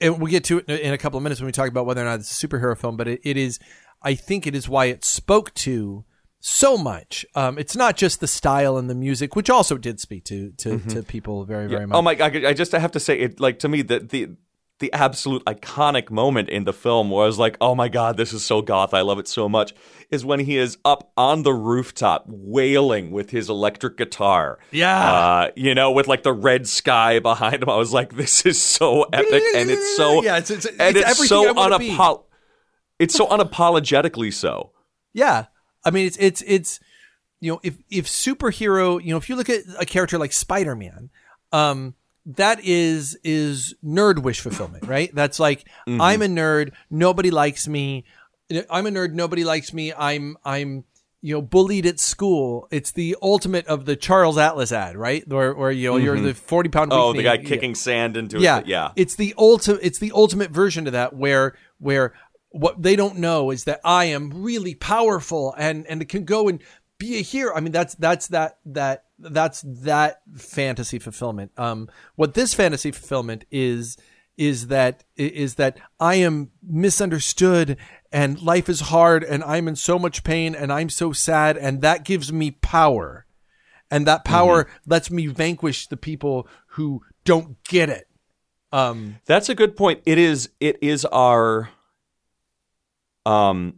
[0.00, 2.02] and we'll get to it in a couple of minutes when we talk about whether
[2.02, 2.96] or not it's a superhero film.
[2.96, 3.60] But it, it is,
[4.02, 6.04] I think, it is why it spoke to
[6.48, 7.26] so much.
[7.34, 10.78] Um, it's not just the style and the music, which also did speak to to,
[10.92, 11.96] to people very very much.
[11.96, 14.28] oh my god i just have to say it like to me the the
[14.78, 18.34] the absolute iconic moment in the film where I was like, oh my god, this
[18.34, 18.92] is so goth.
[18.92, 19.72] I love it so much.
[20.10, 24.58] Is when he is up on the rooftop wailing with his electric guitar.
[24.72, 25.12] Yeah.
[25.12, 27.70] uh, you know, with like the red sky behind him.
[27.70, 31.10] I was like, this is so epic, and it's so Yeah, it's- it's- and it's
[31.10, 31.92] it's, I so wanna be.
[31.96, 32.24] unapo-
[32.98, 34.72] It's so unapologetically so.
[35.14, 35.46] Yeah.
[35.86, 36.80] I mean, it's it's it's
[37.40, 40.74] you know, if if superhero, you know, if you look at a character like Spider
[40.74, 41.10] Man,
[41.52, 41.94] um,
[42.26, 45.14] that is is nerd wish fulfillment, right?
[45.14, 48.04] That's like I'm a nerd, nobody likes me.
[48.68, 49.92] I'm a nerd, nobody likes me.
[49.92, 50.84] I'm I'm
[51.22, 52.66] you know bullied at school.
[52.70, 55.26] It's the ultimate of the Charles Atlas ad, right?
[55.28, 56.92] Where where you know you're the forty pound.
[56.92, 58.66] Oh, the guy kicking sand into yeah, it.
[58.66, 58.90] Yeah.
[58.96, 59.80] It's the ultimate.
[59.82, 62.14] It's the ultimate version of that, where where
[62.56, 66.48] what they don't know is that I am really powerful and and it can go
[66.48, 66.62] and
[66.98, 67.54] be a hero.
[67.54, 71.52] I mean, that's that's that that that's that fantasy fulfillment.
[71.56, 73.96] Um, what this fantasy fulfillment is
[74.36, 77.76] is that is that I am misunderstood
[78.12, 81.80] and life is hard and I'm in so much pain and I'm so sad and
[81.82, 83.26] that gives me power
[83.90, 88.08] and that power lets me vanquish the people who don't get it.
[88.72, 90.02] Um, That's a good point.
[90.04, 91.70] It is it is our
[93.26, 93.74] um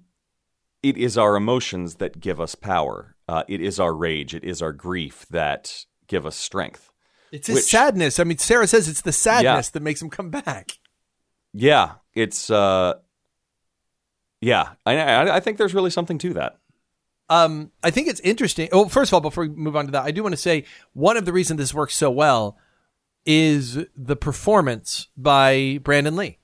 [0.83, 3.17] it is our emotions that give us power.
[3.27, 6.93] Uh, it is our rage, it is our grief that give us strength.
[7.33, 8.21] it's Which- sadness.
[8.21, 10.73] I mean, Sarah says it's the sadness that makes him come back.
[11.53, 12.95] Yeah, it's uh
[14.41, 16.59] yeah, I I, I think there's really something to that.
[17.31, 18.69] Um, I think it's interesting.
[18.73, 20.65] Oh, first of all, before we move on to that, I do want to say
[20.95, 22.57] one of the reasons this works so well
[23.27, 26.39] is the performance by Brandon Lee.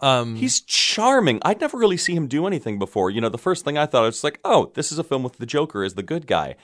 [0.00, 1.40] Um, He's charming.
[1.42, 3.10] I'd never really see him do anything before.
[3.10, 5.38] You know, the first thing I thought was like, "Oh, this is a film with
[5.38, 6.54] the Joker as the good guy."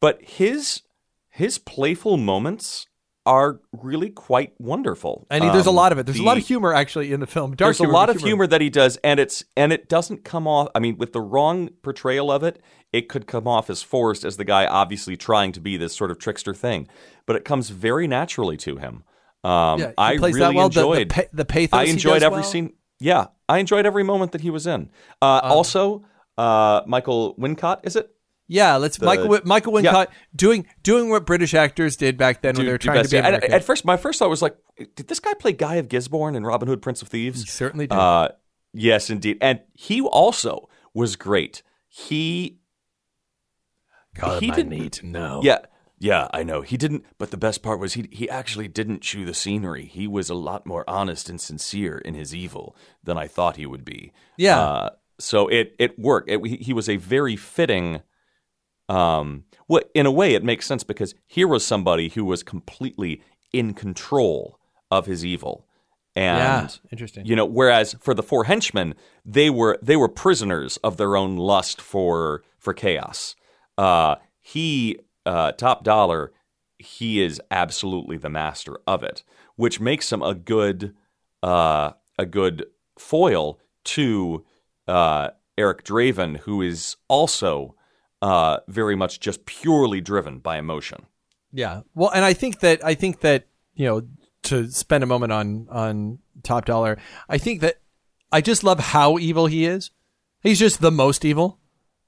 [0.00, 0.82] But his
[1.30, 2.86] his playful moments
[3.24, 5.26] are really quite wonderful.
[5.30, 6.06] and he, there's a Um, lot of it.
[6.06, 7.56] There's a lot of humor actually in the film.
[7.56, 10.24] Dark There's a lot but of humor that he does, and it's and it doesn't
[10.24, 10.68] come off.
[10.74, 12.62] I mean, with the wrong portrayal of it,
[12.92, 16.10] it could come off as forced, as the guy obviously trying to be this sort
[16.12, 16.86] of trickster thing.
[17.26, 19.02] But it comes very naturally to him.
[19.46, 20.68] Um, Yeah, I really that well.
[20.68, 21.28] The- the enjoyed.
[21.32, 22.44] the pathos I he enjoyed does every well.
[22.50, 22.72] scene.
[22.98, 24.90] Yeah, I enjoyed every moment that he was in.
[25.22, 26.04] Uh, also,
[26.38, 28.10] uh, Michael Wincott, is it?
[28.48, 29.92] Yeah, let's The- Michael Michael Yeah.
[29.92, 33.08] Wincott doing doing what British actors did back then when they were do trying to
[33.10, 33.52] be And American.
[33.52, 34.56] at first, my first thought was like,
[34.94, 37.40] did this guy play Guy of Gisborne in Robin Hood, Prince of Thieves?
[37.40, 37.96] He certainly did.
[37.98, 38.28] Uh,
[38.72, 39.38] yes, indeed.
[39.40, 41.62] And he also was great.
[41.88, 42.58] He
[44.14, 45.40] God, he I didn't- need to know.
[45.42, 45.58] Yeah,
[45.98, 46.60] yeah, I know.
[46.60, 49.86] He didn't, but the best part was he he actually didn't chew the scenery.
[49.86, 53.66] He was a lot more honest and sincere in his evil than I thought he
[53.66, 54.12] would be.
[54.36, 54.60] Yeah.
[54.60, 56.28] Uh, so it it worked.
[56.28, 58.02] It, he, was a very fitting.
[58.88, 63.22] Um, what in a way it makes sense because here was somebody who was completely
[63.52, 65.66] in control of his evil,
[66.14, 67.26] and yeah, interesting.
[67.26, 71.36] you know whereas for the four henchmen they were they were prisoners of their own
[71.36, 73.34] lust for for chaos
[73.76, 76.32] uh he uh top dollar
[76.78, 79.22] he is absolutely the master of it
[79.56, 80.94] which makes him a good
[81.42, 82.64] uh a good
[82.98, 84.44] foil to
[84.88, 87.74] uh Eric Draven who is also
[88.22, 91.06] uh very much just purely driven by emotion
[91.52, 91.82] Yeah.
[91.94, 94.02] Well, and I think that I think that you know
[94.44, 96.98] to spend a moment on on Top Dollar,
[97.28, 97.76] I think that
[98.30, 99.90] I just love how evil he is.
[100.42, 101.58] He's just the most evil.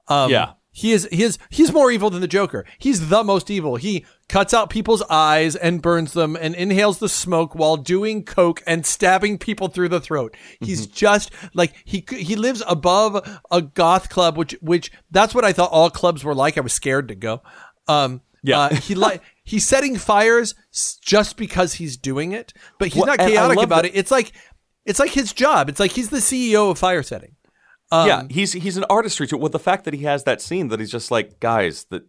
[0.07, 0.53] Um, Yeah.
[0.71, 2.63] He is he is he's more evil than the Joker.
[2.77, 3.75] He's the most evil.
[3.77, 8.61] He cuts out people's eyes and burns them and inhales the smoke while doing coke
[8.67, 10.37] and stabbing people through the throat.
[10.59, 10.93] He's Mm-hmm.
[10.93, 15.71] just like he he lives above a goth club which which that's what I thought
[15.71, 16.57] all clubs were like.
[16.57, 17.41] I was scared to go.
[17.87, 18.59] Um Yeah.
[18.59, 20.53] uh, he like he's setting fires
[21.01, 23.97] just because he's doing it, but he's Well, not chaotic about that- it.
[23.97, 24.33] It's like
[24.85, 25.67] it's like his job.
[25.67, 27.35] It's like he's the CEO of fire setting.
[27.91, 30.67] Um, yeah, he's he's an artistry to With the fact that he has that scene
[30.67, 32.03] that he's just like, guys, that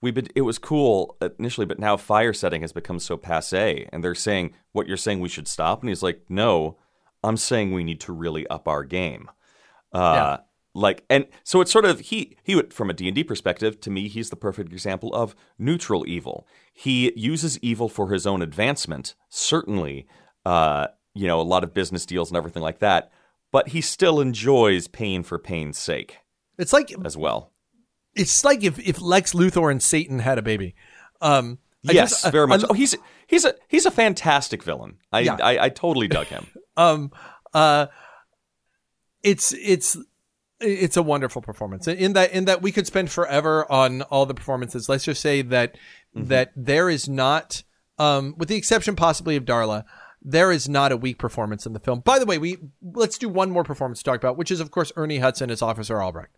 [0.00, 0.28] we've been.
[0.34, 4.52] It was cool initially, but now fire setting has become so passe, and they're saying
[4.72, 6.78] what you're saying we should stop, and he's like, no,
[7.22, 9.28] I'm saying we need to really up our game.
[9.92, 10.36] Uh, Yeah.
[10.72, 13.80] Like, and so it's sort of he he would from a D and D perspective.
[13.80, 16.46] To me, he's the perfect example of neutral evil.
[16.72, 20.06] He uses evil for his own advancement, certainly.
[20.46, 23.10] Uh, you know, a lot of business deals and everything like that.
[23.52, 26.18] But he still enjoys pain for pain's sake
[26.58, 27.52] It's like as well.
[28.14, 30.74] it's like if if Lex Luthor and Satan had a baby.
[31.20, 32.62] Um, I yes, just- I- very much.
[32.64, 32.94] I- oh, he's
[33.26, 34.98] he's a he's a fantastic villain.
[35.12, 35.36] I Yeah.
[35.42, 36.46] I, I totally dug him.
[36.76, 37.10] um
[37.52, 37.86] uh
[39.22, 39.96] it's it's
[40.60, 44.34] it's a wonderful performance in that in that we could spend forever on all the
[44.34, 45.76] performances let's just say that
[46.16, 46.26] Mm-hmm.
[46.26, 47.62] that there is not
[47.96, 49.84] um with the exception possibly of darla
[50.22, 53.28] there is not a weak performance in the film by the way we let's do
[53.28, 56.36] one more performance to talk about which is of course ernie hudson as officer albrecht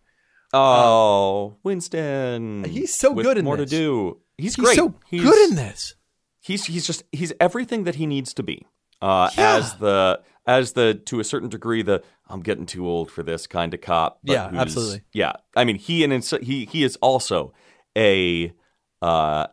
[0.55, 2.63] Oh, Winston.
[2.65, 3.43] He's so good in this.
[3.43, 3.69] more this.
[3.71, 4.17] to do.
[4.37, 4.75] He's, he's great.
[4.75, 5.95] so he's, good in this
[6.41, 8.67] He's he's just he's everything that he needs to be.
[9.01, 9.55] Uh, Yeah.
[9.55, 13.47] as the as the to a certain degree the I'm getting too old for this
[13.47, 14.19] kind of cop.
[14.23, 15.01] but Yeah, absolutely.
[15.13, 17.53] Yeah, I mean he and ins- he he is also
[17.97, 18.53] a
[19.01, 19.47] uh,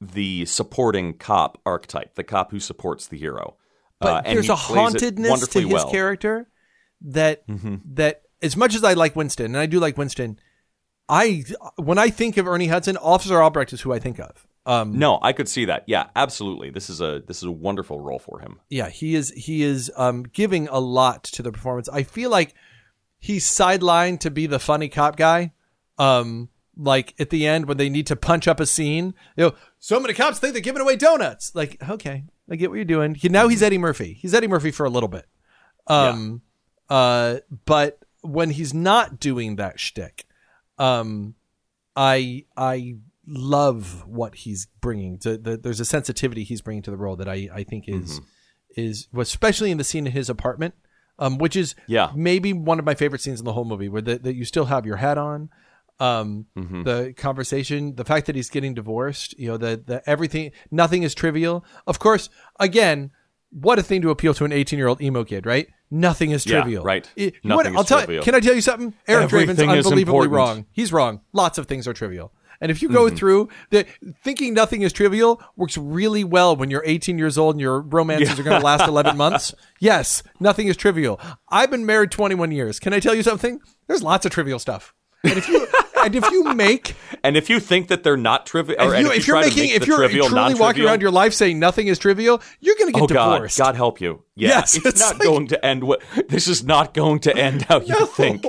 [0.00, 3.56] the supporting cop archetype, the cop who supports the hero.
[4.04, 5.90] But Uh, there's a hauntedness to his well.
[5.90, 6.48] character
[7.02, 7.80] that Mhm.
[7.94, 10.38] that as much as I like Winston and I do like Winston,
[11.08, 11.44] I
[11.76, 14.46] when I think of Ernie Hudson, Officer Albrecht is who I think of.
[14.66, 15.84] Um, No, I could see that.
[15.86, 16.70] Yeah, absolutely.
[16.70, 18.60] This is a this is a wonderful role for him.
[18.70, 21.88] yeah, he is he is um, giving a lot to the performance.
[21.90, 22.54] I feel like
[23.18, 25.52] he's sidelined to be the funny cop guy.
[25.98, 29.54] Um, like at the end when they need to punch up a scene, you know,
[29.78, 31.54] so many cops think they're giving away donuts.
[31.54, 33.14] Like, okay, I get what you're doing.
[33.14, 34.14] He, now he's Eddie Murphy.
[34.20, 35.26] He's Eddie Murphy for a little bit.
[35.86, 36.42] Um,
[36.88, 40.24] uh, but when he's not doing that shtick,
[40.78, 41.34] um,
[41.96, 42.96] I I
[43.26, 45.56] love what he's bringing to the.
[45.56, 48.20] There's a sensitivity he's bringing to the role that I I think is
[48.76, 50.74] is especially in the scene in his apartment,
[51.18, 52.10] um, which is Yeah.
[52.16, 54.84] maybe one of my favorite scenes in the whole movie, where that you still have
[54.84, 55.48] your hat on.
[56.00, 56.82] Um, Mm-hmm.
[56.82, 61.14] the conversation, the fact that he's getting divorced, you know, the the everything, nothing is
[61.14, 61.64] trivial.
[61.86, 62.28] Of course,
[62.58, 63.10] again,
[63.50, 65.68] what a thing to appeal to an 18 year old emo kid, right?
[65.90, 67.08] Nothing is Yeah, trivial, right.
[67.14, 67.78] You know Nothing what?
[67.78, 67.98] I'll is tell.
[67.98, 68.24] trivial.
[68.24, 68.94] Can I tell you something?
[69.06, 70.66] Eric Draven's Everything is unbelievably wrong.
[70.72, 71.20] He's wrong.
[71.32, 72.32] Lots of things are trivial.
[72.60, 73.16] And if you go Mm-hmm.
[73.16, 73.86] through the
[74.24, 78.38] thinking nothing is trivial works really well when you're 18 years old and your romances
[78.38, 79.54] are going to last 11 months.
[79.80, 81.20] Yes, nothing is trivial.
[81.48, 82.80] I've been married 21 years.
[82.80, 83.60] Can I tell you something?
[83.86, 84.94] There's lots of trivial stuff.
[85.22, 85.66] And if you
[86.04, 86.94] and if you make
[87.24, 89.86] And if you think that they're not trivial, if, you, if, you you're making if
[89.86, 93.02] you're trivial truly walking around your life saying nothing is trivial, you're going to get
[93.02, 93.58] oh divorced.
[93.58, 94.22] God help you.
[94.36, 95.84] Yeah, Yes, it's, it's not like- going to end.
[95.84, 98.44] What this is not going to end how you think.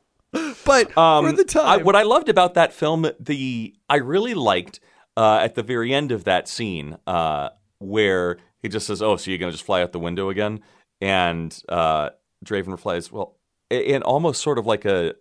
[0.64, 4.34] but Um, for the time, I, what I loved about that film, the I really
[4.34, 4.80] liked
[5.16, 7.48] uh, at the very end of that scene uh,
[7.78, 10.60] where he just says, "Oh, so you're gonna just fly out the window again?"
[11.00, 12.10] And uh,
[12.44, 13.36] Draven replies, "Well,
[13.70, 15.14] in almost sort of like a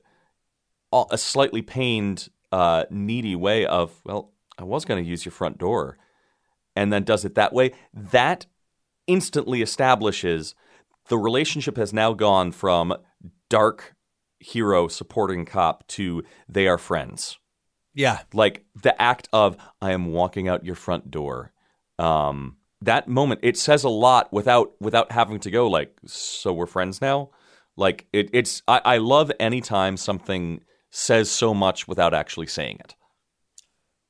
[0.93, 5.97] a slightly pained, uh, needy way of, well, I was gonna use your front door,"
[6.75, 7.73] and then does it that way.
[7.93, 8.45] That
[9.07, 10.55] instantly establishes
[11.07, 12.93] the relationship has now gone from
[13.49, 13.95] dark
[14.39, 17.39] hero supporting cop to they are friends.
[17.93, 21.51] yeah, Like the act of I am walking out your front door.
[21.97, 26.67] Um, that moment it says a lot without without having to go like so we're
[26.67, 27.31] friends now.
[27.75, 30.61] Like it, it's I, I love anytime something
[30.97, 32.95] says so much without actually saying it.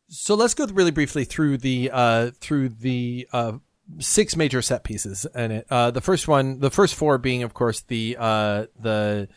[0.10, 3.54] So let's go really briefly through the uh, through the uh,
[4.00, 5.68] six major set pieces in it.
[5.70, 9.28] Uh, the first one, the first four being, of course, the uh, the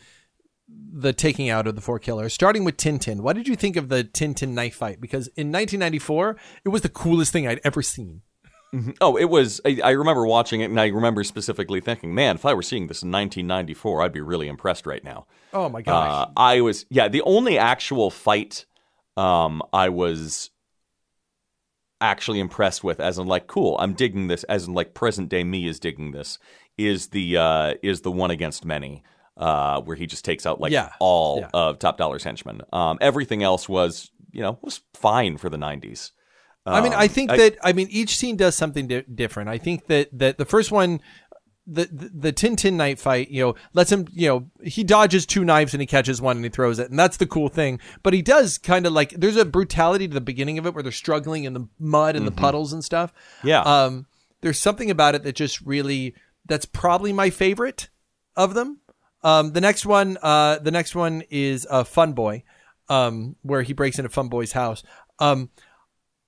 [0.93, 2.33] the taking out of the four killers.
[2.33, 5.01] Starting with Tintin, what did you think of the Tintin knife fight?
[5.01, 8.21] Because in 1994, it was the coolest thing I'd ever seen.
[9.01, 9.59] Oh, it was.
[9.65, 12.87] I, I remember watching it, and I remember specifically thinking, "Man, if I were seeing
[12.87, 16.27] this in 1994, I'd be really impressed right now." Oh my gosh!
[16.27, 17.09] Uh, I was yeah.
[17.09, 18.65] The only actual fight
[19.17, 20.51] um, I was
[21.99, 24.43] actually impressed with, as in like, cool, I'm digging this.
[24.45, 26.39] As in like, present day me is digging this.
[26.77, 29.03] Is the uh, is the one against many,
[29.37, 30.91] uh, where he just takes out like Yeah.
[30.99, 31.49] all Yeah.
[31.53, 32.61] of Top Dollar's henchmen.
[32.71, 36.11] Um, everything else was you know was fine for the 90s.
[36.65, 39.49] I mean, I Um, think that I mean each scene does something di- different.
[39.49, 40.99] I think that that the first one,
[41.65, 45.43] the, the the Tintin knight fight, you know, lets him, you know, he dodges two
[45.43, 47.79] knives and he catches one and he throws it, and that's the cool thing.
[48.03, 50.83] But he does kind of like there's a brutality to the beginning of it where
[50.83, 53.11] they're struggling in the mud and the puddles and stuff.
[53.43, 53.61] Yeah.
[53.61, 54.05] Um,
[54.41, 56.13] there's something about it that just really
[56.45, 57.89] that's probably my favorite
[58.35, 58.79] of them.
[59.23, 62.43] Um, the next one, uh, the next one is uh, Fun Boy,
[62.89, 64.81] um, where he breaks into Fun Boy's house.
[65.19, 65.49] Um,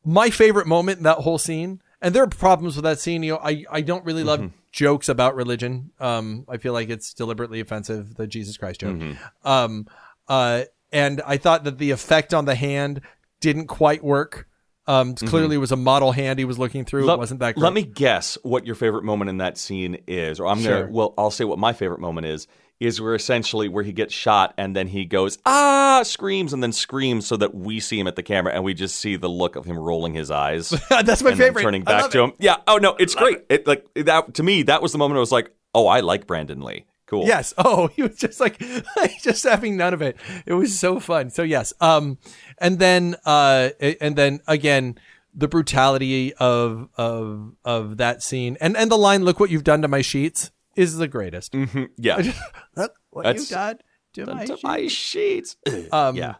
[0.05, 3.23] my favorite moment in that whole scene, and there are problems with that scene.
[3.23, 5.91] You know, I, I don't really love jokes about religion.
[5.99, 8.99] Um, I feel like it's deliberately offensive, the Jesus Christ joke.
[9.43, 9.87] Um,
[10.27, 13.01] uh, and I thought that the effect on the hand
[13.39, 14.47] didn't quite work.
[14.85, 17.05] Um, clearly it was a model hand he was looking through.
[17.05, 17.63] Let, it wasn't that great.
[17.63, 20.81] let me guess what your favorite moment in that scene is, or I'm Sure.
[20.81, 20.91] gonna.
[20.91, 22.47] Well, I'll say what my favorite moment is.
[22.84, 26.71] Is where essentially where he gets shot and then he goes ah screams and then
[26.73, 29.55] screams so that we see him at the camera and we just see the look
[29.55, 31.61] of him rolling his eyes That's my favorite.
[31.63, 32.23] turning back to it.
[32.23, 32.34] him.
[32.39, 32.57] Yeah.
[32.67, 33.39] Oh no, it's great.
[33.49, 34.63] It like that to me.
[34.63, 36.86] That was the moment I was like, oh, I like Brandon Lee.
[37.05, 37.25] Cool.
[37.27, 37.53] Yes.
[37.63, 38.57] Oh, he was just like
[39.21, 40.17] just having none of it.
[40.45, 41.29] It was so fun.
[41.29, 41.71] So yes.
[41.79, 42.17] Um,
[42.57, 43.69] and then uh,
[44.01, 44.97] and then again,
[45.34, 49.81] the brutality of of of that scene and and the line, "Look what you've done
[49.84, 51.53] to my sheets," is the greatest.
[51.53, 51.89] Mhm.
[51.97, 52.32] Yeah.
[52.76, 53.78] Look what That's- you've done
[54.13, 54.63] to my To sheets.
[54.63, 55.55] my sheets.
[55.91, 56.36] Um, yeah.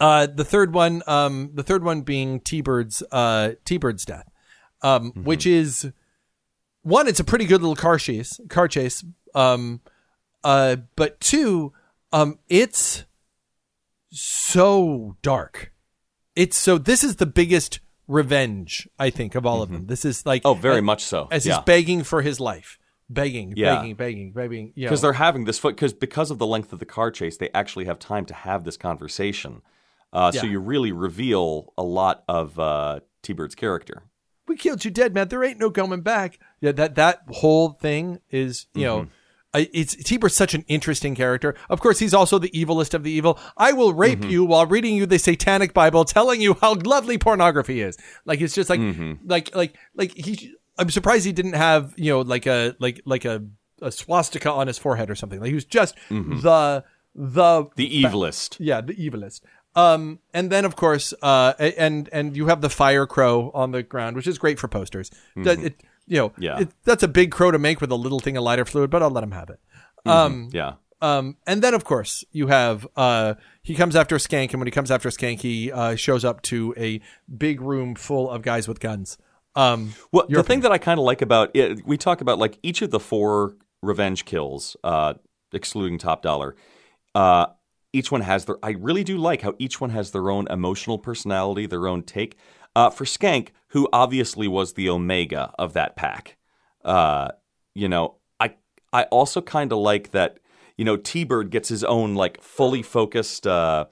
[0.00, 4.28] Uh, the third one, um, the third one being T Bird's, uh, T Bird's death,
[4.82, 5.24] um, Mm-hmm.
[5.24, 5.90] which is
[6.82, 7.06] one.
[7.08, 9.04] It's a pretty good little car chase, car chase.
[9.34, 9.80] Um,
[10.42, 11.72] uh, but two,
[12.12, 13.04] um, it's
[14.10, 15.72] so dark.
[16.36, 16.78] It's so.
[16.78, 19.86] This is the biggest revenge I think of all of them.
[19.86, 21.28] This is like Oh, very much so.
[21.30, 21.54] as yeah.
[21.56, 22.78] he's begging for his life,
[23.08, 23.76] begging, Yeah.
[23.76, 24.66] begging, begging, begging.
[24.76, 24.82] Know.
[24.84, 27.50] because they're having this foot because because of the length of the car chase they
[27.54, 29.62] actually have time to have this conversation
[30.12, 34.04] uh, so you really reveal a lot of uh, t-bird's character
[34.46, 35.28] we killed you dead, man.
[35.28, 36.38] There ain't no coming back.
[36.60, 39.06] Yeah, that that whole thing is, you know,
[39.54, 41.54] it's T-Bird's such an interesting character.
[41.70, 43.38] Of course, he's also the evilest of the evil.
[43.56, 47.80] I will rape you while reading you the Satanic Bible, telling you how lovely pornography
[47.80, 47.96] is.
[48.24, 48.80] Like it's just like,
[49.24, 50.54] like, like, like he.
[50.78, 53.44] I'm surprised he didn't have, you know, like a like like a,
[53.80, 55.40] a swastika on his forehead or something.
[55.40, 59.40] Like he was just the the the evilest yeah, the evilest.
[59.76, 63.82] Um, and then of course, uh, and and you have the fire crow on the
[63.82, 65.10] ground, which is great for posters.
[65.36, 65.74] That it,
[66.06, 66.60] you know, Yeah.
[66.60, 69.02] it, that's a big crow to make with a little thing of lighter fluid, but
[69.02, 69.58] I'll let him have it.
[70.06, 74.60] Um, yeah um, and then of course you have uh, he comes after Skank, and
[74.60, 77.00] when he comes after Skank, he uh, shows up to a
[77.36, 79.18] big room full of guys with guns.
[79.56, 82.58] Um, well the thing that i kind of like about it we talk about like
[82.62, 85.14] each of the four revenge kills uh,
[85.52, 86.56] excluding top dollar
[87.14, 87.46] uh,
[87.92, 90.98] each one has their i really do like how each one has their own emotional
[90.98, 92.36] personality their own take
[92.74, 96.36] uh, for skank who obviously was the omega of that pack
[96.84, 97.28] uh,
[97.74, 98.54] you know, I
[98.92, 100.38] I also kind of like that.
[100.76, 103.86] You know, T Bird gets his own like fully focused, uh,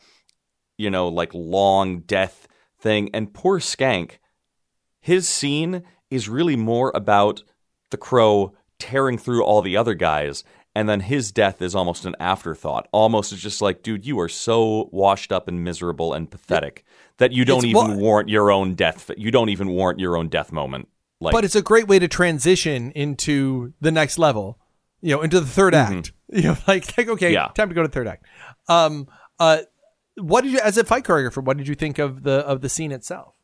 [0.76, 2.48] you know, like long death
[2.80, 4.18] thing, and poor Skank,
[5.02, 7.42] his scene is really more about
[7.90, 10.42] the crow tearing through all the other guys.
[10.74, 12.88] And then his death is almost an afterthought.
[12.92, 16.82] Almost it's just like, dude, you are so washed up and miserable and pathetic
[17.18, 19.10] that you don't It's- even warrant your own death.
[19.18, 20.88] You don't even warrant your own death moment.
[21.20, 24.58] Like, but it's a great way to transition into the next level,
[25.02, 26.12] you know, into the 3rd act.
[26.34, 27.34] You know, like, like okay, Mm-hmm.
[27.34, 27.48] Yeah.
[27.54, 28.24] time to go to the third act.
[28.66, 29.06] Um,
[29.38, 29.58] uh,
[30.16, 32.70] what did you, as a fight choreographer, what did you think of the of the
[32.70, 33.34] scene itself?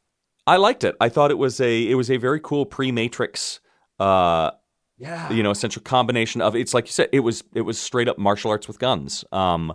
[0.48, 0.96] I liked it.
[1.00, 3.60] I thought it was a it was a very cool pre-Matrix
[4.00, 4.50] uh
[4.96, 8.08] Yeah, you know essential combination of it's like you said it was it was straight
[8.08, 9.24] up martial arts with guns.
[9.32, 9.72] Um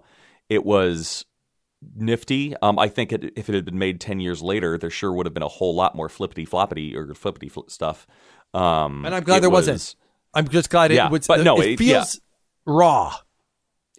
[0.50, 1.26] it was
[1.96, 2.56] nifty.
[2.62, 5.26] Um I think it, if it had been made 10 years later there sure would
[5.26, 8.08] have been a whole lot more flippity floppity or flippity fl- stuff.
[8.54, 9.96] Um and I'm glad there was- wasn't.
[10.36, 11.28] I'm just glad it Yeah, was.
[11.28, 12.20] but no, it, it- feels
[12.66, 13.16] raw.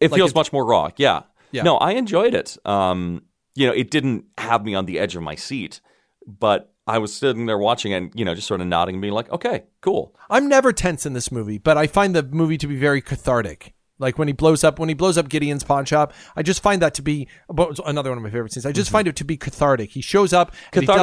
[0.00, 0.90] It Like feels it- much more raw.
[0.96, 1.22] Yeah.
[1.52, 1.62] Yeah.
[1.62, 2.56] No, I enjoyed it.
[2.64, 3.22] Um,
[3.54, 5.80] you know, it didn't have me on the edge of my seat,
[6.26, 9.14] but I was sitting there watching and, you know, just sort of nodding and being
[9.14, 10.14] like, okay, cool.
[10.28, 13.74] I'm never tense in this movie, but I find the movie to be very cathartic.
[13.98, 16.82] Like when he blows up, when he blows up Gideon's pawn shop, I just find
[16.82, 18.66] that to be another one of my favorite scenes.
[18.66, 18.92] I just mm-hmm.
[18.92, 19.90] find it to be cathartic.
[19.90, 20.52] He shows up,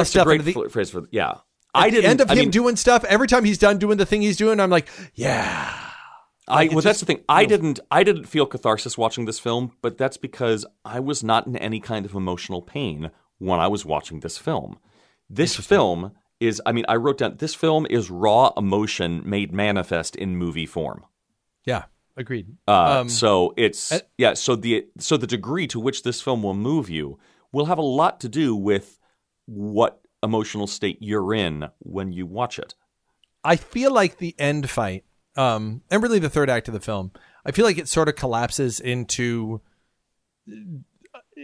[0.02, 1.38] a stuff great the, phrase for, yeah.
[1.74, 3.02] I didn't, end of I him mean, doing stuff.
[3.04, 5.74] Every time he's done doing the thing he's doing, I'm like, yeah.
[6.46, 7.22] I, Like, it well, that's the thing.
[7.28, 7.80] I didn't.
[7.90, 11.80] I didn't feel catharsis watching this film, but that's because I was not in any
[11.80, 14.78] kind of emotional pain when I was watching this film.
[15.34, 16.60] This film is.
[16.66, 17.36] I mean, I wrote down.
[17.38, 21.04] This film is raw emotion made manifest in movie form.
[21.64, 21.84] Yeah,
[22.16, 22.48] agreed.
[22.68, 24.34] Uh, Um, so it's uh, yeah.
[24.34, 27.18] So the so the degree to which this film will move you
[27.50, 28.98] will have a lot to do with
[29.46, 32.74] what emotional state you're in when you watch it.
[33.44, 35.04] I feel like the end fight
[35.36, 37.12] um, and really the third act of the film,
[37.44, 39.60] I feel like it sort of collapses into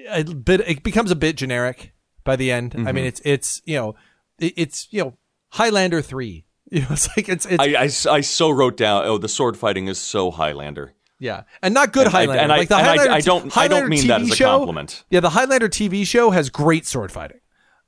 [0.09, 0.61] a bit.
[0.61, 1.93] It becomes a bit generic
[2.28, 2.74] by the end.
[2.86, 3.94] I mean, it's it's you know,
[4.38, 5.18] it's you know,
[5.50, 6.44] Highlander three.
[6.70, 9.06] You know, it's like it's it's I, I, I so wrote down.
[9.06, 10.92] Oh, the sword fighting is so Highlander.
[11.18, 12.42] yeah, and not good And I- Highlander.
[12.42, 14.30] and I- like the and I- Highlander, I don't- I don't Highlander mean that as
[14.32, 15.04] a show- compliment.
[15.08, 17.40] Yeah, the Highlander TV show has great sword fighting,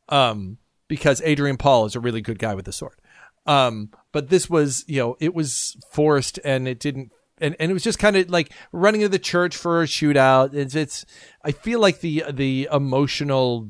[0.09, 0.57] um,
[0.89, 2.99] because Adrian Paul is a really good guy with the sword.
[3.47, 7.75] Um, but this was, you know, it was forced and it didn't, and, and it
[7.75, 10.55] was just kind of like running to the church for a shootout.
[10.55, 11.05] It's, it's,
[11.45, 13.69] I feel like the the emotional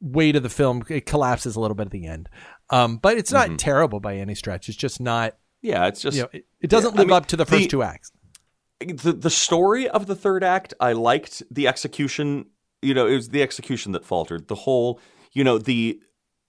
[0.00, 2.28] weight of the film it collapses a little bit at the end.
[2.70, 4.68] Um, but it's not terrible by any stretch.
[4.68, 7.16] It's just not, Yeah, it's just you know, it, it doesn't Yeah, I live mean,
[7.16, 8.12] up to the first the- two acts.
[8.80, 12.46] the the story of the third act i liked the execution
[12.80, 15.00] you know it was the execution that faltered the whole
[15.32, 16.00] you know the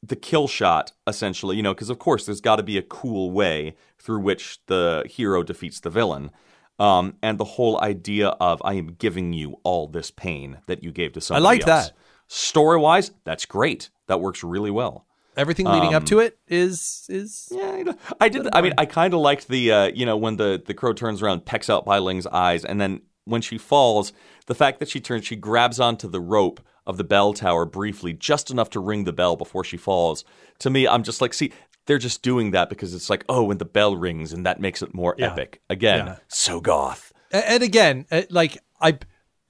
[0.03, 3.31] the kill shot essentially you know because of course there's got to be a cool
[3.31, 6.29] way through which the hero defeats the villain
[6.77, 10.91] um, and the whole idea of i am giving you all this pain that you
[10.91, 11.87] gave to somebody liked else.
[11.87, 11.97] that.
[12.31, 15.05] Story wise that's great that works really well
[15.37, 18.49] Everything leading up to it is is yeah, I, did.
[18.51, 21.21] I mean, I kind of liked the uh, you know when the the crow turns
[21.21, 24.11] around, pecks out Bai Ling's eyes, and then when she falls,
[24.47, 28.11] the fact that she turns, she grabs onto the rope of the bell tower briefly,
[28.11, 30.25] just enough to ring the bell before she falls.
[30.59, 31.53] To me, I'm just like, see,
[31.85, 34.81] they're just doing that because it's like, oh, when the bell rings, and that makes
[34.81, 35.27] it more Yeah.
[35.31, 35.61] epic.
[35.69, 36.15] Again, Yeah.
[36.27, 37.13] so goth.
[37.31, 38.97] And again, uh, like I,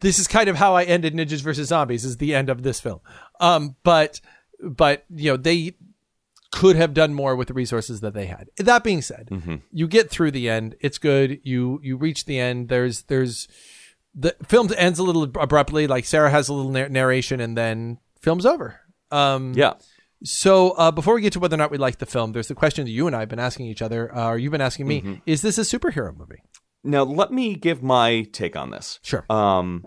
[0.01, 2.05] this is kind of how I ended Ninjas versus Zombies.
[2.05, 2.99] Is the end of this film.
[3.39, 4.21] Um, but
[4.61, 5.73] but you know they
[6.51, 8.49] could have done more with the resources that they had.
[8.57, 9.29] That being said,
[9.71, 10.75] you get through the end.
[10.79, 11.39] It's good.
[11.43, 12.69] You you reach the end.
[12.69, 13.47] There's there's
[14.15, 15.85] the film ends a little abruptly.
[15.87, 18.79] Like Sarah has a little nar- narration, and then film's over.
[19.11, 19.73] Um, Yeah.
[20.23, 22.55] So uh, before we get to whether or not we like the film, there's the
[22.55, 24.85] question that you and I have been asking each other, uh, or you've been asking
[24.87, 26.41] me: Is this a superhero movie?
[26.89, 28.99] Now let me give my take on this.
[29.03, 29.23] Sure.
[29.29, 29.85] Um,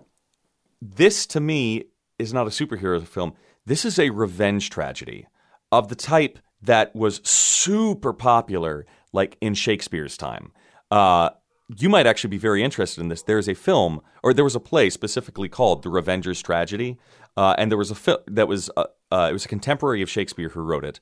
[0.80, 1.84] this to me
[2.18, 3.34] is not a superhero film.
[3.66, 5.26] This is a revenge tragedy
[5.70, 10.52] of the type that was super popular, like in Shakespeare's time.
[10.90, 11.30] Uh,
[11.76, 13.22] you might actually be very interested in this.
[13.22, 16.98] There is a film, or there was a play specifically called "The Revenger's Tragedy,"
[17.36, 20.10] uh, and there was a film that was uh, uh, it was a contemporary of
[20.10, 21.00] Shakespeare who wrote it.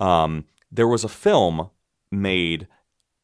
[0.00, 1.70] Um, there was a film
[2.10, 2.68] made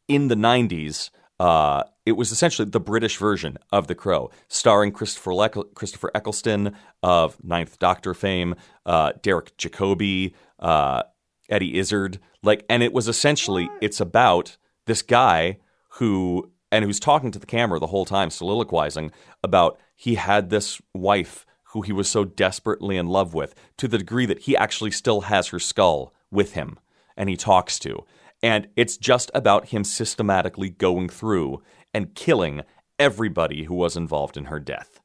[0.09, 1.11] in the 90s.
[1.39, 6.75] Uh, it was essentially the British version of The Crow, starring Christopher, Leck- Christopher Eccleston
[7.03, 11.03] of Ninth Doctor fame, uh, Derek Jacobi, uh,
[11.49, 12.19] Eddie Izzard.
[12.43, 15.59] Like, and it was essentially it's about this guy
[15.93, 19.11] who and who's talking to the camera the whole time, soliloquizing
[19.43, 23.99] about he had this wife who he was so desperately in love with to the
[23.99, 26.79] degree that he actually still has her skull with him
[27.17, 28.05] and he talks to.
[28.43, 31.63] And it's just about him systematically going through
[31.93, 32.63] and killing
[32.99, 35.01] everybody who was involved in her death.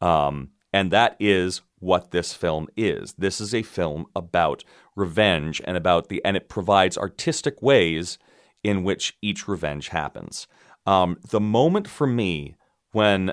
[0.00, 3.14] Um, and that is what this film is.
[3.14, 4.64] This is a film about
[4.94, 8.18] revenge and about the, and it provides artistic ways
[8.62, 10.46] in which each revenge happens.
[10.86, 12.56] Um, the moment for me
[12.92, 13.32] when,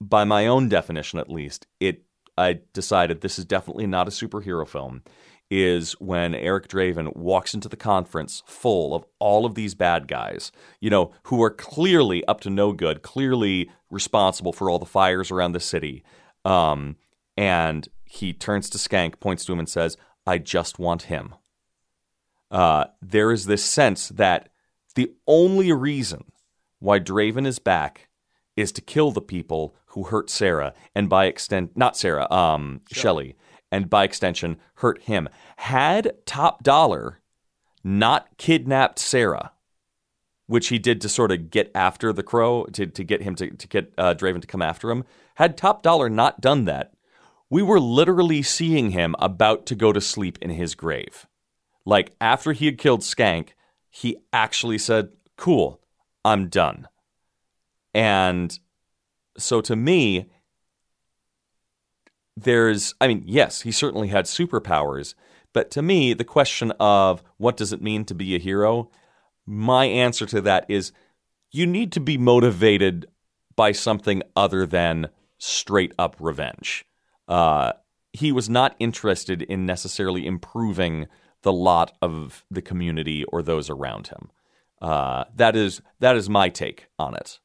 [0.00, 2.02] by my own definition at least, it
[2.38, 5.02] I decided this is definitely not a superhero film
[5.50, 10.52] is when Eric Draven walks into the conference full of all of these bad guys,
[10.80, 15.30] you know, who are clearly up to no good, clearly responsible for all the fires
[15.30, 16.04] around the city.
[16.44, 16.96] Um,
[17.36, 19.96] and he turns to Skank, points to him, and says,
[20.26, 21.34] I just want him.
[22.50, 24.48] Uh, there is this sense that
[24.94, 26.32] the only reason
[26.78, 28.08] why Draven is back
[28.56, 33.36] is to kill the people who hurt Sarah, and by extent, not Sarah, um, Shelley,
[33.70, 35.28] and by extension, hurt him.
[35.56, 37.20] Had Top Dollar
[37.84, 39.52] not kidnapped Sarah,
[40.46, 43.50] which he did to sort of get after the crow, to, to get him to,
[43.50, 45.04] to get uh, Draven to come after him,
[45.36, 46.92] had Top Dollar not done that,
[47.50, 51.26] we were literally seeing him about to go to sleep in his grave.
[51.84, 53.50] Like after he had killed Skank,
[53.90, 55.80] he actually said, Cool,
[56.24, 56.88] I'm done.
[57.94, 58.58] And
[59.38, 60.28] so to me,
[62.42, 65.14] there's, I mean, yes, he certainly had superpowers,
[65.52, 68.90] but to me, the question of what does it mean to be a hero,
[69.46, 70.92] my answer to that is
[71.50, 73.06] you need to be motivated
[73.56, 75.08] by something other than
[75.38, 76.84] straight up revenge.
[77.26, 77.72] Uh,
[78.12, 81.06] he was not interested in necessarily improving
[81.42, 84.30] the lot of the community or those around him.
[84.80, 87.40] Uh, that is that is my take on it.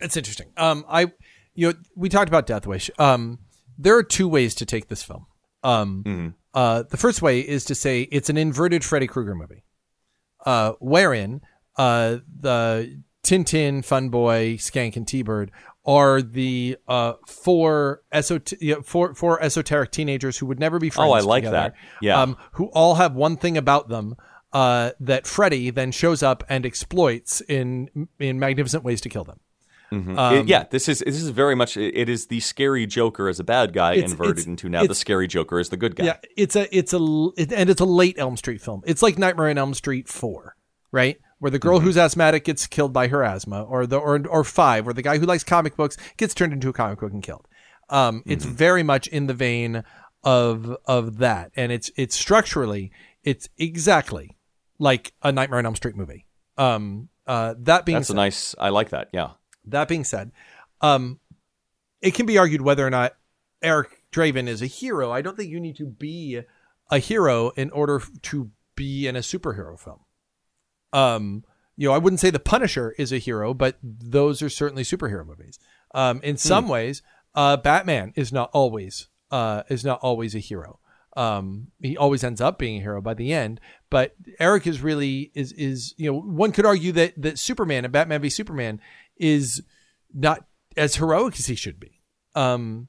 [0.00, 0.48] It's interesting.
[0.56, 1.12] Um, I,
[1.54, 2.90] you know, we talked about Death Wish.
[2.98, 3.38] Um,
[3.78, 5.26] there are two ways to take this film.
[5.62, 9.64] Um, uh, the first way is to say it's an inverted Freddy Krueger movie,
[10.44, 11.40] uh, wherein
[11.76, 15.50] uh, the Tintin, Funboy, Skank, and T-Bird
[15.86, 20.90] are the uh, four, esot- you know, four, four esoteric teenagers who would never be
[20.90, 21.10] friends.
[21.10, 21.74] Oh, I like together, that.
[22.00, 22.20] Yeah.
[22.20, 24.16] Um, who all have one thing about them
[24.52, 29.40] uh, that Freddy then shows up and exploits in in magnificent ways to kill them.
[29.94, 30.18] Mhm.
[30.18, 33.38] Um, It- yeah, this is this is very much it is the scary Joker as
[33.40, 36.04] a bad guy It's- inverted it's- into now the scary Joker as the good guy.
[36.06, 38.82] Yeah, it's a it's a it, and it's a late Elm Street film.
[38.86, 40.56] It's like Nightmare on Elm Street four,
[40.92, 41.18] right?
[41.38, 44.84] Where the girl who's asthmatic gets killed by her asthma, or the or or five,
[44.86, 47.46] where the guy who likes comic books gets turned into a comic book and killed.
[47.90, 49.84] Um, it's very much in the vein
[50.22, 52.90] of of that, and it's it's structurally
[53.22, 54.36] it's exactly
[54.78, 56.24] like a Nightmare on Elm Street movie.
[56.56, 58.54] Um, uh, that being That's a nice.
[58.58, 59.08] I like that.
[59.12, 59.30] Yeah.
[59.66, 60.32] That being said,
[60.80, 61.20] um,
[62.00, 63.16] it can be argued whether or not
[63.62, 65.10] Eric Draven is a hero.
[65.10, 66.40] I don't think you need to be
[66.90, 70.00] a hero in order to be in a superhero film.
[70.92, 71.44] Um,
[71.76, 75.26] you know, I wouldn't say The Punisher is a hero, but those are certainly superhero
[75.26, 75.58] movies.
[75.94, 77.02] Um, in some ways,
[77.34, 80.78] uh, Batman is not always uh, is not always a hero.
[81.16, 83.60] Um, he always ends up being a hero by the end.
[83.90, 87.92] But Eric is really is is you know one could argue that that Superman and
[87.92, 88.80] Batman v Superman
[89.16, 89.62] is
[90.12, 90.46] not
[90.76, 92.00] as heroic as he should be.
[92.34, 92.88] Um,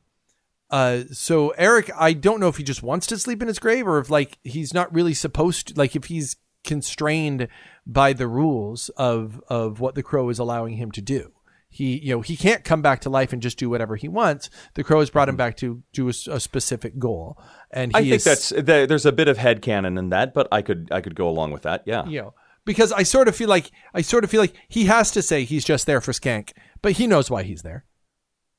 [0.69, 3.87] uh, so Eric, I don't know if he just wants to sleep in his grave
[3.87, 7.47] or if like he's not really supposed to, like if he's constrained
[7.85, 11.31] by the rules of of what the crow is allowing him to do.
[11.69, 14.49] He, you know, he can't come back to life and just do whatever he wants.
[14.75, 17.37] The crow has brought him back to do a specific goal,
[17.69, 20.47] and he I think is, that's there's a bit of head headcanon in that, but
[20.53, 21.83] I could I could go along with that.
[21.85, 22.05] Yeah.
[22.05, 22.33] you know
[22.65, 25.43] because I sort of feel like I sort of feel like he has to say
[25.43, 26.51] he's just there for Skank,
[26.81, 27.85] but he knows why he's there.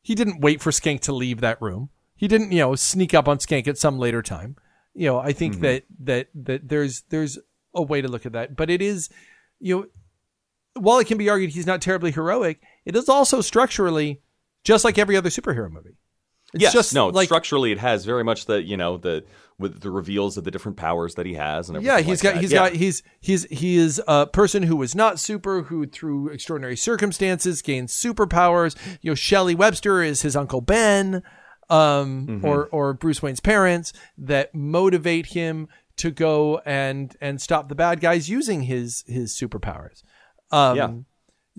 [0.00, 1.90] He didn't wait for Skank to leave that room.
[2.14, 4.56] He didn't, you know, sneak up on Skank at some later time.
[4.94, 5.62] You know, I think mm-hmm.
[5.62, 7.38] that that that there's there's
[7.74, 9.10] a way to look at that, but it is,
[9.58, 9.86] you know,
[10.80, 14.22] while it can be argued he's not terribly heroic, it is also structurally
[14.64, 15.96] just like every other superhero movie.
[16.54, 17.08] It's yes, just no.
[17.08, 19.24] like structurally, it has very much the you know the
[19.58, 22.32] with the reveals of the different powers that he has and yeah everything he's like
[22.32, 22.40] got that.
[22.42, 22.58] he's Yeah.
[22.58, 27.62] got he's he's he is a person who was not super who through extraordinary circumstances
[27.62, 31.22] gains superpowers you know Shelley Webster is his uncle Ben
[31.70, 32.44] um Mm-hmm.
[32.46, 38.00] or or Bruce Wayne's parents that motivate him to go and and stop the bad
[38.00, 40.02] guys using his his superpowers
[40.52, 40.90] um Yeah.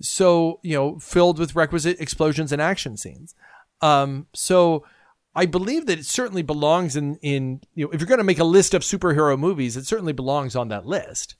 [0.00, 3.34] so you know filled with requisite explosions and action scenes
[3.82, 4.84] um so
[5.34, 8.38] I believe that it certainly belongs in in you know if you're going to make
[8.38, 11.36] a list of superhero movies, it certainly belongs on that list.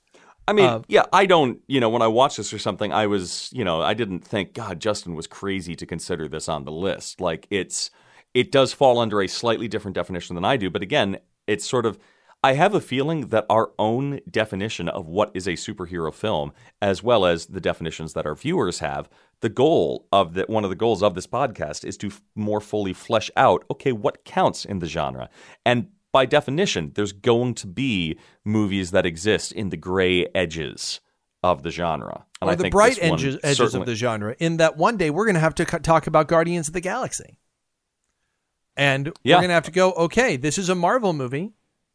[0.47, 3.07] I mean, Uh, yeah, I don't, you know, when I watched this or something, I
[3.07, 6.73] was, you know, I didn't think, God, Justin was crazy to consider this on the
[6.73, 7.21] list.
[7.21, 7.91] Like, it's,
[8.33, 10.71] it does fall under a slightly different definition than I do.
[10.71, 11.99] But again, it's sort of,
[12.43, 17.03] I have a feeling that our own definition of what is a superhero film, as
[17.03, 19.09] well as the definitions that our viewers have,
[19.41, 22.61] the goal of the, one of the goals of this podcast is to f- more
[22.61, 25.29] fully flesh out, okay, what counts in the genre?
[25.67, 31.01] And by definition, there's going to be movies that exist in the gray edges
[31.43, 32.25] of the genre.
[32.41, 34.37] And or I the bright edges, edges certainly- of the genre.
[34.39, 36.81] In that one day, we're going to have to co- talk about Guardians of the
[36.81, 37.41] Galaxy,
[38.77, 39.37] and Yeah.
[39.37, 39.93] we're going to have to go.
[39.93, 41.53] Okay, this is a Marvel movie.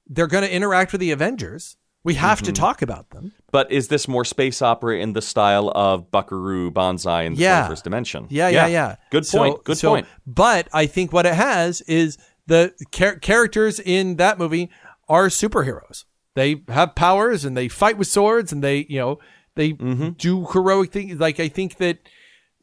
[0.07, 1.77] They're going to interact with the Avengers.
[2.03, 2.45] We have Mm-hmm.
[2.47, 3.31] to talk about them.
[3.51, 7.67] But is this more space opera in the style of Buckaroo, Banzai, and the Yeah.
[7.67, 8.27] 21st Dimension?
[8.29, 8.95] Yeah, yeah, yeah.
[9.09, 9.63] Good So- point.
[9.63, 10.07] Good so- point.
[10.27, 14.69] But I think what it has is the char- characters in that movie
[15.07, 16.03] are superheroes.
[16.35, 19.19] They have powers and they fight with swords and they, you know,
[19.55, 20.09] they Mm-hmm.
[20.17, 21.19] do heroic things.
[21.19, 21.99] Like I think that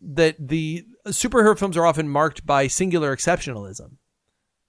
[0.02, 3.92] that the superhero films are often marked by singular exceptionalism.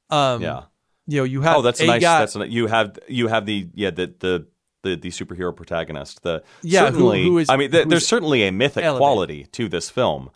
[0.09, 0.63] Um, Yeah.
[1.11, 2.01] You know, you have Oh, that's a nice.
[2.01, 4.47] guy- that's a, you have you have the yeah the the.
[4.83, 7.23] The, the superhero protagonist, the Yeah, who- certainly.
[7.25, 8.99] who is- I mean, th- who's there's certainly a mythic elevated.
[8.99, 10.31] quality to this film.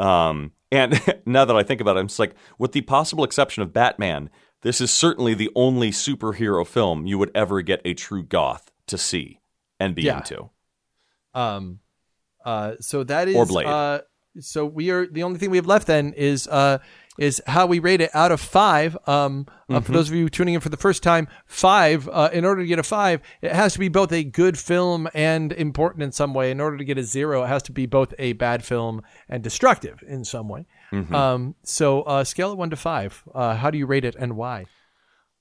[0.00, 3.62] Um, and now that I think about it, I'm just like, with the possible exception
[3.62, 4.30] of Batman,
[4.62, 8.98] this is certainly the only superhero film you would ever get a true goth to
[8.98, 9.38] see
[9.78, 10.16] and be Yeah.
[10.16, 10.50] into.
[11.32, 11.78] Um,
[12.44, 13.66] uh, so that is Or Blade.
[13.68, 14.00] Uh,
[14.40, 16.78] so we are the only thing we have left then is uh
[17.18, 18.96] is how we rate it out of five.
[19.06, 19.84] Um, uh, Mm-hmm.
[19.84, 22.08] for those of you tuning in for the first time, five.
[22.08, 25.08] Uh, in order to get a five, it has to be both a good film
[25.14, 26.50] and important in some way.
[26.50, 29.42] In order to get a zero, it has to be both a bad film and
[29.42, 30.66] destructive in some way.
[30.92, 31.14] Mm-hmm.
[31.14, 33.22] Um, so uh, scale it one to five.
[33.34, 34.66] Uh, how do you rate it and why?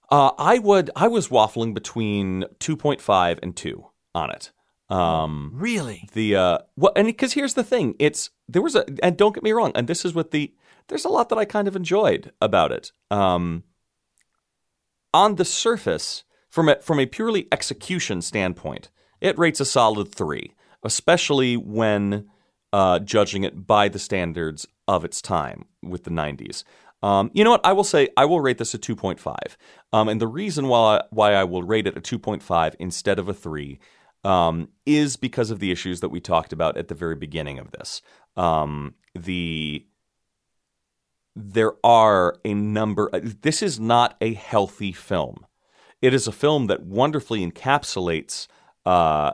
[0.10, 0.90] Uh, I would.
[0.96, 4.52] I was waffling between two point five and two on it.
[4.90, 6.08] Um, Really?
[6.14, 9.44] the uh, well, and because here's the thing, it's there was a, and don't get
[9.44, 10.54] me wrong, and this is what the
[10.88, 12.92] there's a lot that I kind of enjoyed about it.
[13.10, 13.64] Um,
[15.14, 18.90] on the surface, from a, from a purely execution standpoint,
[19.22, 20.54] it rates a solid three.
[20.84, 22.30] especially when
[22.72, 26.64] uh, judging it by the standards of its time with the 90s.
[27.02, 27.66] Um, you know what?
[27.66, 29.36] I will say I will rate this a 2.5.
[29.92, 33.34] Um, and the reason why why I will rate it a 2.5 instead of a
[33.34, 33.80] 3
[34.24, 37.72] um, is because of the issues that we talked about at the very beginning of
[37.72, 38.02] this.
[38.38, 39.86] Um, the
[41.36, 43.10] there are a number.
[43.12, 45.46] This is not a healthy film.
[46.02, 48.48] It is a film that wonderfully encapsulates,
[48.86, 49.32] uh,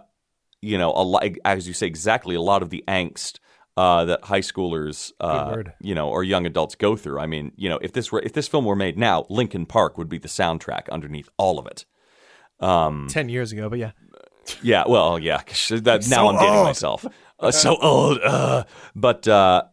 [0.61, 3.39] you know, a lot, as you say, exactly a lot of the angst
[3.75, 7.19] uh, that high schoolers, uh, you know, or young adults go through.
[7.19, 9.97] I mean, you know, if this were if this film were made now, Linkin Park
[9.97, 11.85] would be the soundtrack underneath all of it.
[12.59, 13.91] Um, Ten years ago, but yeah,
[14.61, 14.83] yeah.
[14.87, 15.41] Well, yeah.
[15.69, 16.67] That, now so I'm dating old.
[16.67, 17.05] myself.
[17.39, 18.19] Uh, so old.
[18.21, 19.63] Uh, but uh,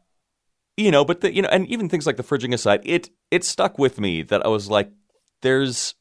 [0.76, 3.44] you know, but the, you know, and even things like the fridging aside, it it
[3.44, 4.90] stuck with me that I was like,
[5.42, 5.94] there's.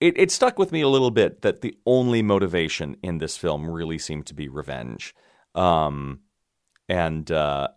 [0.00, 3.70] It, it stuck with me a little bit that the only motivation in this film
[3.70, 5.14] really seemed to be revenge.
[5.54, 6.20] Um,
[6.88, 7.68] and uh,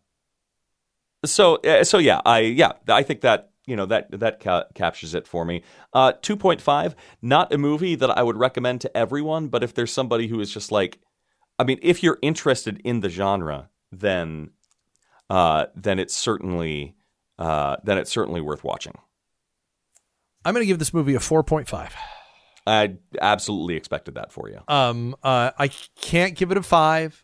[1.26, 5.14] so uh, so yeah, I yeah, I think that you know that that ca- captures
[5.14, 5.64] it for me.
[5.94, 9.74] Uh, Two point five, not a movie that I would recommend to everyone, but if
[9.74, 11.00] there's somebody who is just like,
[11.60, 14.52] I mean, if you're interested in the genre, then
[15.30, 16.96] uh, then it's certainly
[17.40, 18.94] uh, then it's certainly worth watching.
[20.46, 21.96] I'm going to give this movie a four point five.
[22.66, 24.60] I absolutely expected that for you.
[24.68, 25.70] Um, uh, I
[26.02, 27.24] can't give it a five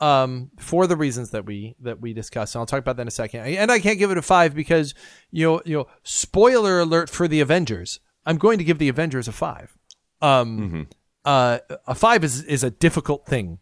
[0.00, 2.54] um, for the reasons that we that we discussed.
[2.54, 3.46] And I'll talk about that in a second.
[3.46, 4.94] And I can't give it a five because
[5.30, 8.00] you know you know spoiler alert for the Avengers.
[8.26, 9.76] I'm going to give the Avengers a five.
[10.22, 10.82] Um, mm-hmm.
[11.24, 13.58] uh, a five is is a difficult thing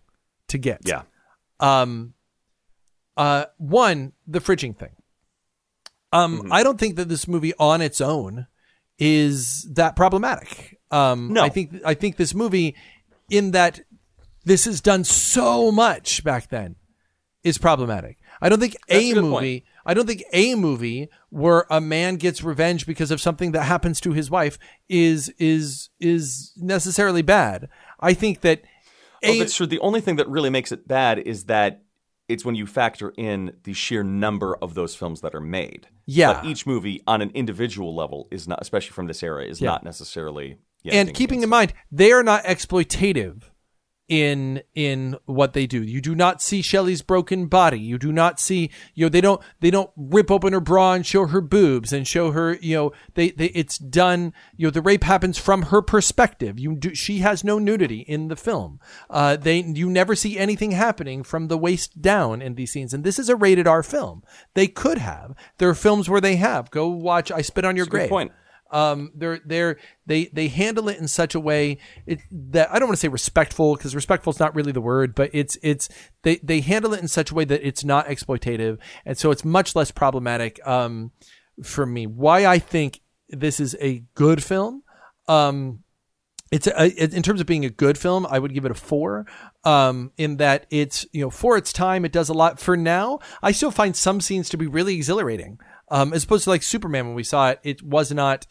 [0.48, 0.80] to get.
[0.84, 1.02] Yeah.
[1.60, 2.14] Um,
[3.18, 4.92] uh, one the fridging thing.
[6.12, 6.52] Um, mm-hmm.
[6.52, 8.46] I don't think that this movie on its own
[8.98, 10.78] is that problematic.
[10.90, 12.74] Um, no, I think I think this movie,
[13.28, 13.80] in that
[14.44, 16.76] this is done so much back then
[17.44, 18.18] is problematic.
[18.40, 19.60] I don't think That's a, a movie.
[19.60, 19.64] Point.
[19.84, 24.00] I don't think a movie where a man gets revenge because of something that happens
[24.02, 24.58] to his wife
[24.88, 27.68] is is is necessarily bad.
[28.00, 28.62] I think that.
[29.24, 29.66] A, oh, that's true.
[29.66, 31.82] The only thing that really makes it bad is that
[32.28, 35.88] it's when you factor in the sheer number of those films that are made.
[36.06, 36.34] Yeah.
[36.34, 39.70] But each movie on an individual level is not, especially from this era, is yeah.
[39.70, 40.58] not necessarily.
[40.82, 43.42] Yeah, and keeping in mind, they are not exploitative
[44.08, 45.82] in in what they do.
[45.82, 47.78] You do not see Shelley's broken body.
[47.78, 51.06] You do not see you know they don't they don't rip open her bra and
[51.06, 54.80] show her boobs and show her you know they, they it's done you know the
[54.80, 56.58] rape happens from her perspective.
[56.58, 58.80] You do she has no nudity in the film.
[59.10, 62.94] Uh, they you never see anything happening from the waist down in these scenes.
[62.94, 64.22] And this is a rated R film.
[64.54, 65.34] They could have.
[65.58, 66.70] There are films where they have.
[66.70, 68.08] Go watch I Spit on Your That's Grave.
[68.08, 68.32] point.
[68.70, 72.88] Um, they're they're they they handle it in such a way it, that I don't
[72.88, 75.88] want to say respectful because respectful is not really the word, but it's it's
[76.22, 79.44] they they handle it in such a way that it's not exploitative, and so it's
[79.44, 81.12] much less problematic um,
[81.62, 82.06] for me.
[82.06, 84.82] Why I think this is a good film.
[85.28, 85.84] Um,
[86.50, 89.26] it's a, in terms of being a good film, I would give it a four.
[89.64, 92.58] Um, in that it's you know for its time, it does a lot.
[92.58, 95.58] For now, I still find some scenes to be really exhilarating.
[95.90, 98.46] Um, as opposed to like Superman when we saw it, it was not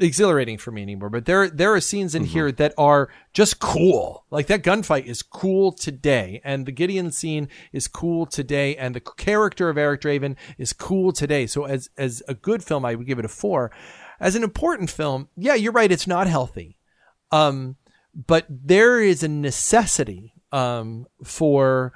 [0.00, 1.10] exhilarating for me anymore.
[1.10, 2.32] But there there are scenes in mm-hmm.
[2.32, 4.24] here that are just cool.
[4.30, 9.00] Like that gunfight is cool today, and the Gideon scene is cool today, and the
[9.00, 11.46] character of Eric Draven is cool today.
[11.46, 13.70] So as as a good film, I would give it a four.
[14.18, 15.92] As an important film, yeah, you're right.
[15.92, 16.78] It's not healthy,
[17.30, 17.76] um,
[18.14, 21.92] but there is a necessity um, for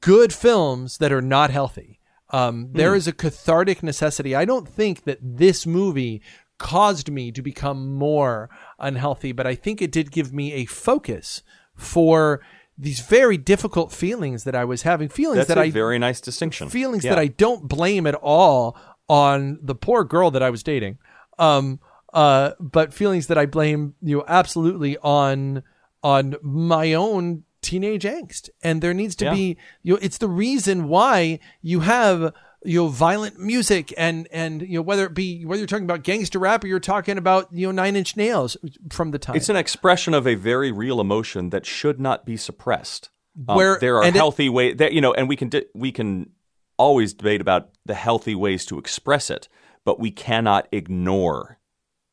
[0.00, 1.99] good films that are not healthy.
[2.30, 2.74] Um, mm.
[2.74, 4.34] There is a cathartic necessity.
[4.34, 6.22] I don't think that this movie
[6.58, 11.42] caused me to become more unhealthy, but I think it did give me a focus
[11.74, 12.40] for
[12.76, 15.08] these very difficult feelings that I was having.
[15.08, 16.68] Feelings That's that a I very nice distinction.
[16.68, 17.14] Feelings yeah.
[17.14, 18.76] that I don't blame at all
[19.08, 20.98] on the poor girl that I was dating.
[21.38, 21.80] Um,
[22.12, 25.62] uh, but feelings that I blame you know absolutely on
[26.02, 28.50] on my own teenage angst.
[28.62, 29.34] And there needs to yeah.
[29.34, 32.32] be you know it's the reason why you have
[32.64, 36.02] you know violent music and and you know whether it be whether you're talking about
[36.02, 38.56] gangster rap or you're talking about you know nine inch nails
[38.90, 39.36] from the time.
[39.36, 43.10] It's an expression of a very real emotion that should not be suppressed.
[43.48, 46.30] Um, where there are healthy ways that you know and we can di- we can
[46.76, 49.48] always debate about the healthy ways to express it
[49.84, 51.59] but we cannot ignore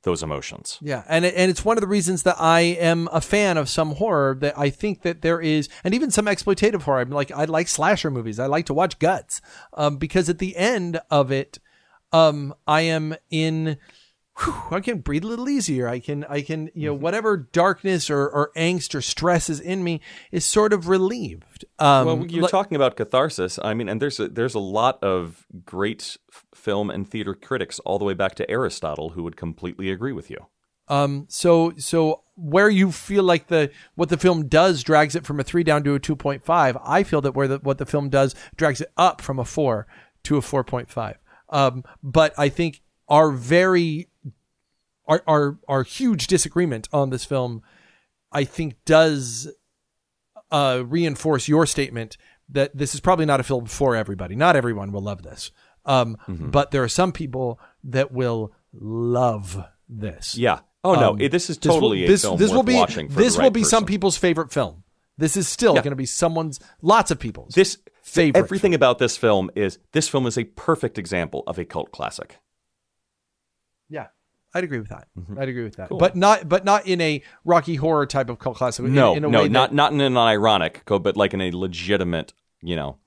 [0.08, 0.78] those emotions.
[0.82, 3.96] Yeah, and and it's one of the reasons that I am a fan of some
[3.96, 7.02] horror that I think that there is, and even some exploitative horror.
[7.02, 8.40] I'm like I like slasher movies.
[8.40, 9.42] I like to watch guts,
[9.74, 11.60] um, because at the end of it,
[12.14, 13.78] um, I am in
[14.40, 15.88] whew, I can breathe a little easier.
[15.88, 19.84] I can, I can, you know, whatever darkness or, or angst or stress is in
[19.84, 21.66] me is sort of relieved.
[21.80, 23.60] Um, Well, you're like- talking about catharsis.
[23.64, 26.18] I mean, and there's a, there's a lot of great
[26.54, 30.30] film and theater critics, all the way back to Aristotle, who would completely agree with
[30.30, 30.48] you.
[30.90, 35.38] Um, so so where you feel like the what the film does drags it from
[35.38, 37.86] a three down to a two point five, I feel that where the what the
[37.86, 39.86] film does drags it up from a four
[40.24, 41.18] to a four point five.
[41.50, 42.80] Um, but I think
[43.10, 44.08] our very
[45.08, 47.62] our our our huge disagreement on this film,
[48.32, 49.52] I think does
[50.52, 52.18] uh, reinforce your statement
[52.50, 54.36] that this is probably not a film for everybody.
[54.36, 55.52] Not everyone will love this.
[55.86, 60.36] Um, but there are some people that will love this.
[60.38, 60.60] Yeah.
[60.84, 62.76] Oh no, Um, it- this is This will- totally this, film this worth will be
[62.76, 63.10] watching.
[63.10, 64.84] For this will right be some people's favorite film.
[65.18, 65.82] This is still Yeah.
[65.82, 68.40] going to be someone's lots of people's This favorite.
[68.40, 72.38] everything about this film is this film is a perfect example of a cult classic.
[73.90, 74.08] yeah,
[74.58, 75.08] I'd agree with that.
[75.38, 75.84] I'd agree with that.
[75.86, 75.90] Mm-hmm.
[75.94, 75.98] Cool.
[76.00, 78.86] But not but not in a Rocky Horror type of cult classic.
[78.86, 81.42] No, in a no, way not that, not in an ironic, co- but like in
[81.42, 82.98] a legitimate, you know,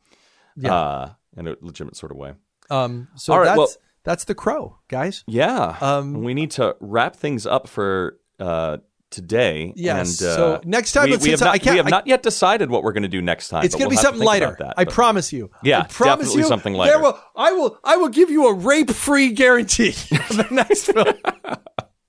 [0.57, 0.75] Yeah.
[0.75, 2.33] uh, in a legitimate sort of way.
[2.71, 3.09] um.
[3.17, 3.69] So All right, that's well-
[4.05, 5.25] that's the crow, guys.
[5.27, 5.77] Yeah.
[5.83, 8.79] Um, we need to wrap things up for uh,
[9.11, 9.73] today.
[9.77, 11.87] Yes, And, uh, so next time we, let's we have not, I can't- we have
[11.87, 13.65] I- not yet decided what we're going to do next time.
[13.65, 14.57] It's going to we'll be something lighter.
[14.59, 15.51] that, I promise you.
[15.63, 17.01] Yeah, I promise definitely you, something there lighter.
[17.01, 17.79] will- I will.
[17.85, 21.15] I will give you a rape-free guarantee the next film.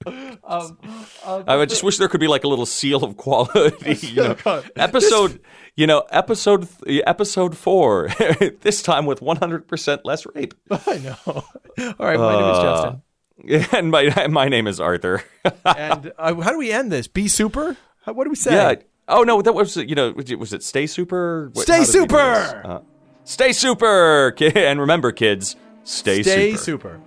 [0.44, 0.78] um,
[1.26, 3.94] um, I just wish there could be like a little seal of quality.
[4.08, 5.40] You know, episode,
[5.76, 8.10] you know, episode th- episode four.
[8.62, 10.54] this time with one hundred percent less rape.
[10.72, 11.16] I know.
[11.26, 11.44] All
[12.00, 13.02] right, my name is Uh, Justin.
[13.72, 15.24] And my my name is Arthur.
[15.66, 17.08] And uh, how do we end this?
[17.08, 17.76] Be super.
[18.06, 18.54] How, what do we say?
[18.54, 18.76] yeah.
[19.08, 21.50] Oh no, that was you know was it, was it Stay Super?
[21.54, 22.62] What- Stay how did we do super!
[22.66, 22.80] Uh,
[23.24, 26.60] stay super, and remember, kids, stay, super Stay super.
[26.60, 27.02] super.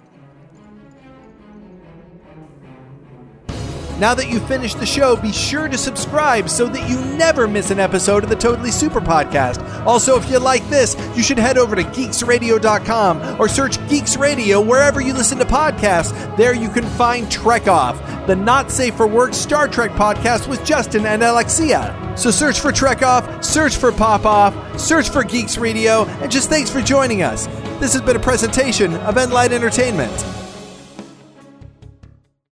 [4.04, 7.70] Now that you've finished the show, be sure to subscribe so that you never miss
[7.70, 9.64] an episode of the Totally Super podcast.
[9.86, 14.60] Also, if you like this, you should head over to geeksradio.com or search Geeks Radio
[14.60, 16.36] wherever you listen to podcasts.
[16.36, 17.96] There you can find Trek Off,
[18.26, 22.14] the not safe for work Star Trek podcast with Justin and Alexia.
[22.14, 26.50] So search for Trek Off, search for Pop Off, search for Geeks Radio, and just
[26.50, 27.46] thanks for joining us.
[27.80, 30.43] This has been a presentation of Enlight Entertainment.